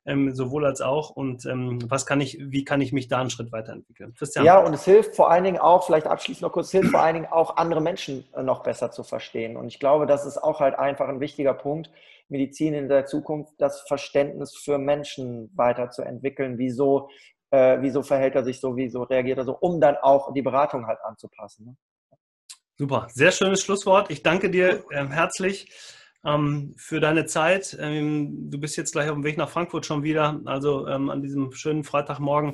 ähm, 0.04 0.34
sowohl 0.34 0.66
als 0.66 0.80
auch. 0.80 1.10
Und 1.10 1.46
ähm, 1.46 1.78
was 1.88 2.06
kann 2.06 2.20
ich, 2.20 2.38
wie 2.40 2.64
kann 2.64 2.80
ich 2.80 2.92
mich 2.92 3.08
da 3.08 3.20
einen 3.20 3.30
Schritt 3.30 3.52
weiterentwickeln? 3.52 4.14
Christian. 4.14 4.44
Ja, 4.44 4.58
und 4.58 4.74
es 4.74 4.84
hilft 4.84 5.16
vor 5.16 5.30
allen 5.30 5.44
Dingen 5.44 5.58
auch, 5.58 5.86
vielleicht 5.86 6.06
abschließend 6.06 6.42
noch 6.42 6.52
kurz, 6.52 6.66
es 6.66 6.72
hilft 6.72 6.90
vor 6.90 7.00
allen 7.00 7.14
Dingen 7.14 7.26
auch, 7.26 7.56
andere 7.56 7.80
Menschen 7.80 8.24
äh, 8.34 8.42
noch 8.42 8.62
besser 8.62 8.90
zu 8.90 9.02
verstehen. 9.02 9.56
Und 9.56 9.68
ich 9.68 9.80
glaube, 9.80 10.06
das 10.06 10.26
ist 10.26 10.38
auch 10.38 10.60
halt 10.60 10.78
einfach 10.78 11.08
ein 11.08 11.20
wichtiger 11.20 11.54
Punkt, 11.54 11.90
Medizin 12.28 12.74
in 12.74 12.88
der 12.88 13.06
Zukunft, 13.06 13.52
das 13.58 13.80
Verständnis 13.82 14.56
für 14.56 14.78
Menschen 14.78 15.50
weiterzuentwickeln. 15.54 16.58
Wieso, 16.58 17.08
äh, 17.50 17.78
wieso 17.80 18.02
verhält 18.02 18.34
er 18.34 18.44
sich 18.44 18.60
so, 18.60 18.76
wieso 18.76 19.02
reagiert 19.02 19.38
er 19.38 19.44
so, 19.44 19.56
um 19.56 19.80
dann 19.80 19.96
auch 19.96 20.32
die 20.34 20.42
Beratung 20.42 20.86
halt 20.86 20.98
anzupassen. 21.02 21.66
Ne? 21.66 21.76
Super, 22.76 23.08
sehr 23.12 23.32
schönes 23.32 23.62
Schlusswort. 23.62 24.10
Ich 24.10 24.22
danke 24.22 24.50
dir 24.50 24.84
ähm, 24.92 25.10
herzlich 25.10 25.68
ähm, 26.24 26.74
für 26.76 27.00
deine 27.00 27.26
Zeit. 27.26 27.76
Ähm, 27.80 28.50
du 28.50 28.58
bist 28.58 28.76
jetzt 28.76 28.92
gleich 28.92 29.08
auf 29.08 29.16
dem 29.16 29.24
Weg 29.24 29.36
nach 29.36 29.48
Frankfurt 29.48 29.84
schon 29.84 30.02
wieder, 30.02 30.40
also 30.44 30.86
ähm, 30.86 31.10
an 31.10 31.22
diesem 31.22 31.52
schönen 31.52 31.82
Freitagmorgen, 31.82 32.50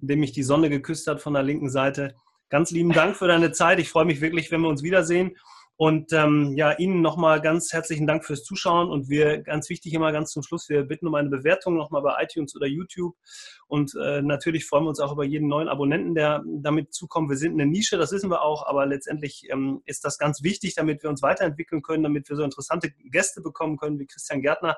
an 0.00 0.06
dem 0.06 0.20
mich 0.20 0.32
die 0.32 0.42
Sonne 0.42 0.68
geküsst 0.68 1.06
hat 1.06 1.20
von 1.20 1.34
der 1.34 1.42
linken 1.42 1.70
Seite. 1.70 2.16
Ganz 2.48 2.70
lieben 2.70 2.92
Dank 2.92 3.16
für 3.16 3.28
deine 3.28 3.52
Zeit. 3.52 3.78
Ich 3.78 3.88
freue 3.88 4.04
mich 4.04 4.20
wirklich, 4.20 4.50
wenn 4.50 4.62
wir 4.62 4.68
uns 4.68 4.82
wiedersehen. 4.82 5.36
Und 5.76 6.12
ähm, 6.12 6.52
ja, 6.54 6.72
Ihnen 6.72 7.00
nochmal 7.00 7.40
ganz 7.40 7.72
herzlichen 7.72 8.06
Dank 8.06 8.24
fürs 8.24 8.44
Zuschauen 8.44 8.90
und 8.90 9.08
wir, 9.08 9.42
ganz 9.42 9.68
wichtig 9.68 9.94
immer 9.94 10.12
ganz 10.12 10.30
zum 10.30 10.42
Schluss, 10.42 10.68
wir 10.68 10.84
bitten 10.84 11.08
um 11.08 11.14
eine 11.14 11.30
Bewertung 11.30 11.76
nochmal 11.76 12.02
bei 12.02 12.22
iTunes 12.22 12.54
oder 12.54 12.66
YouTube 12.66 13.16
und 13.66 13.94
äh, 14.00 14.22
natürlich 14.22 14.66
freuen 14.66 14.84
wir 14.84 14.90
uns 14.90 15.00
auch 15.00 15.12
über 15.12 15.24
jeden 15.24 15.48
neuen 15.48 15.68
Abonnenten, 15.68 16.14
der 16.14 16.42
damit 16.46 16.92
zukommt. 16.92 17.30
Wir 17.30 17.36
sind 17.36 17.54
eine 17.54 17.66
Nische, 17.66 17.96
das 17.96 18.12
wissen 18.12 18.30
wir 18.30 18.42
auch, 18.42 18.66
aber 18.66 18.86
letztendlich 18.86 19.48
ähm, 19.50 19.82
ist 19.86 20.04
das 20.04 20.18
ganz 20.18 20.42
wichtig, 20.42 20.74
damit 20.74 21.02
wir 21.02 21.10
uns 21.10 21.22
weiterentwickeln 21.22 21.82
können, 21.82 22.02
damit 22.02 22.28
wir 22.28 22.36
so 22.36 22.44
interessante 22.44 22.90
Gäste 22.90 23.40
bekommen 23.40 23.76
können 23.76 23.98
wie 23.98 24.06
Christian 24.06 24.42
Gärtner. 24.42 24.76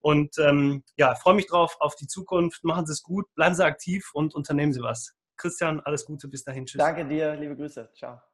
Und 0.00 0.38
ähm, 0.38 0.84
ja, 0.96 1.14
freue 1.14 1.34
mich 1.34 1.46
drauf 1.46 1.76
auf 1.80 1.96
die 1.96 2.06
Zukunft. 2.06 2.62
Machen 2.62 2.86
Sie 2.86 2.92
es 2.92 3.02
gut, 3.02 3.26
bleiben 3.34 3.54
Sie 3.54 3.64
aktiv 3.64 4.10
und 4.12 4.34
unternehmen 4.34 4.72
Sie 4.72 4.82
was. 4.82 5.14
Christian, 5.36 5.80
alles 5.80 6.04
Gute 6.04 6.28
bis 6.28 6.44
dahin. 6.44 6.66
Tschüss. 6.66 6.78
Danke 6.78 7.06
dir, 7.06 7.34
liebe 7.34 7.56
Grüße. 7.56 7.90
Ciao. 7.96 8.27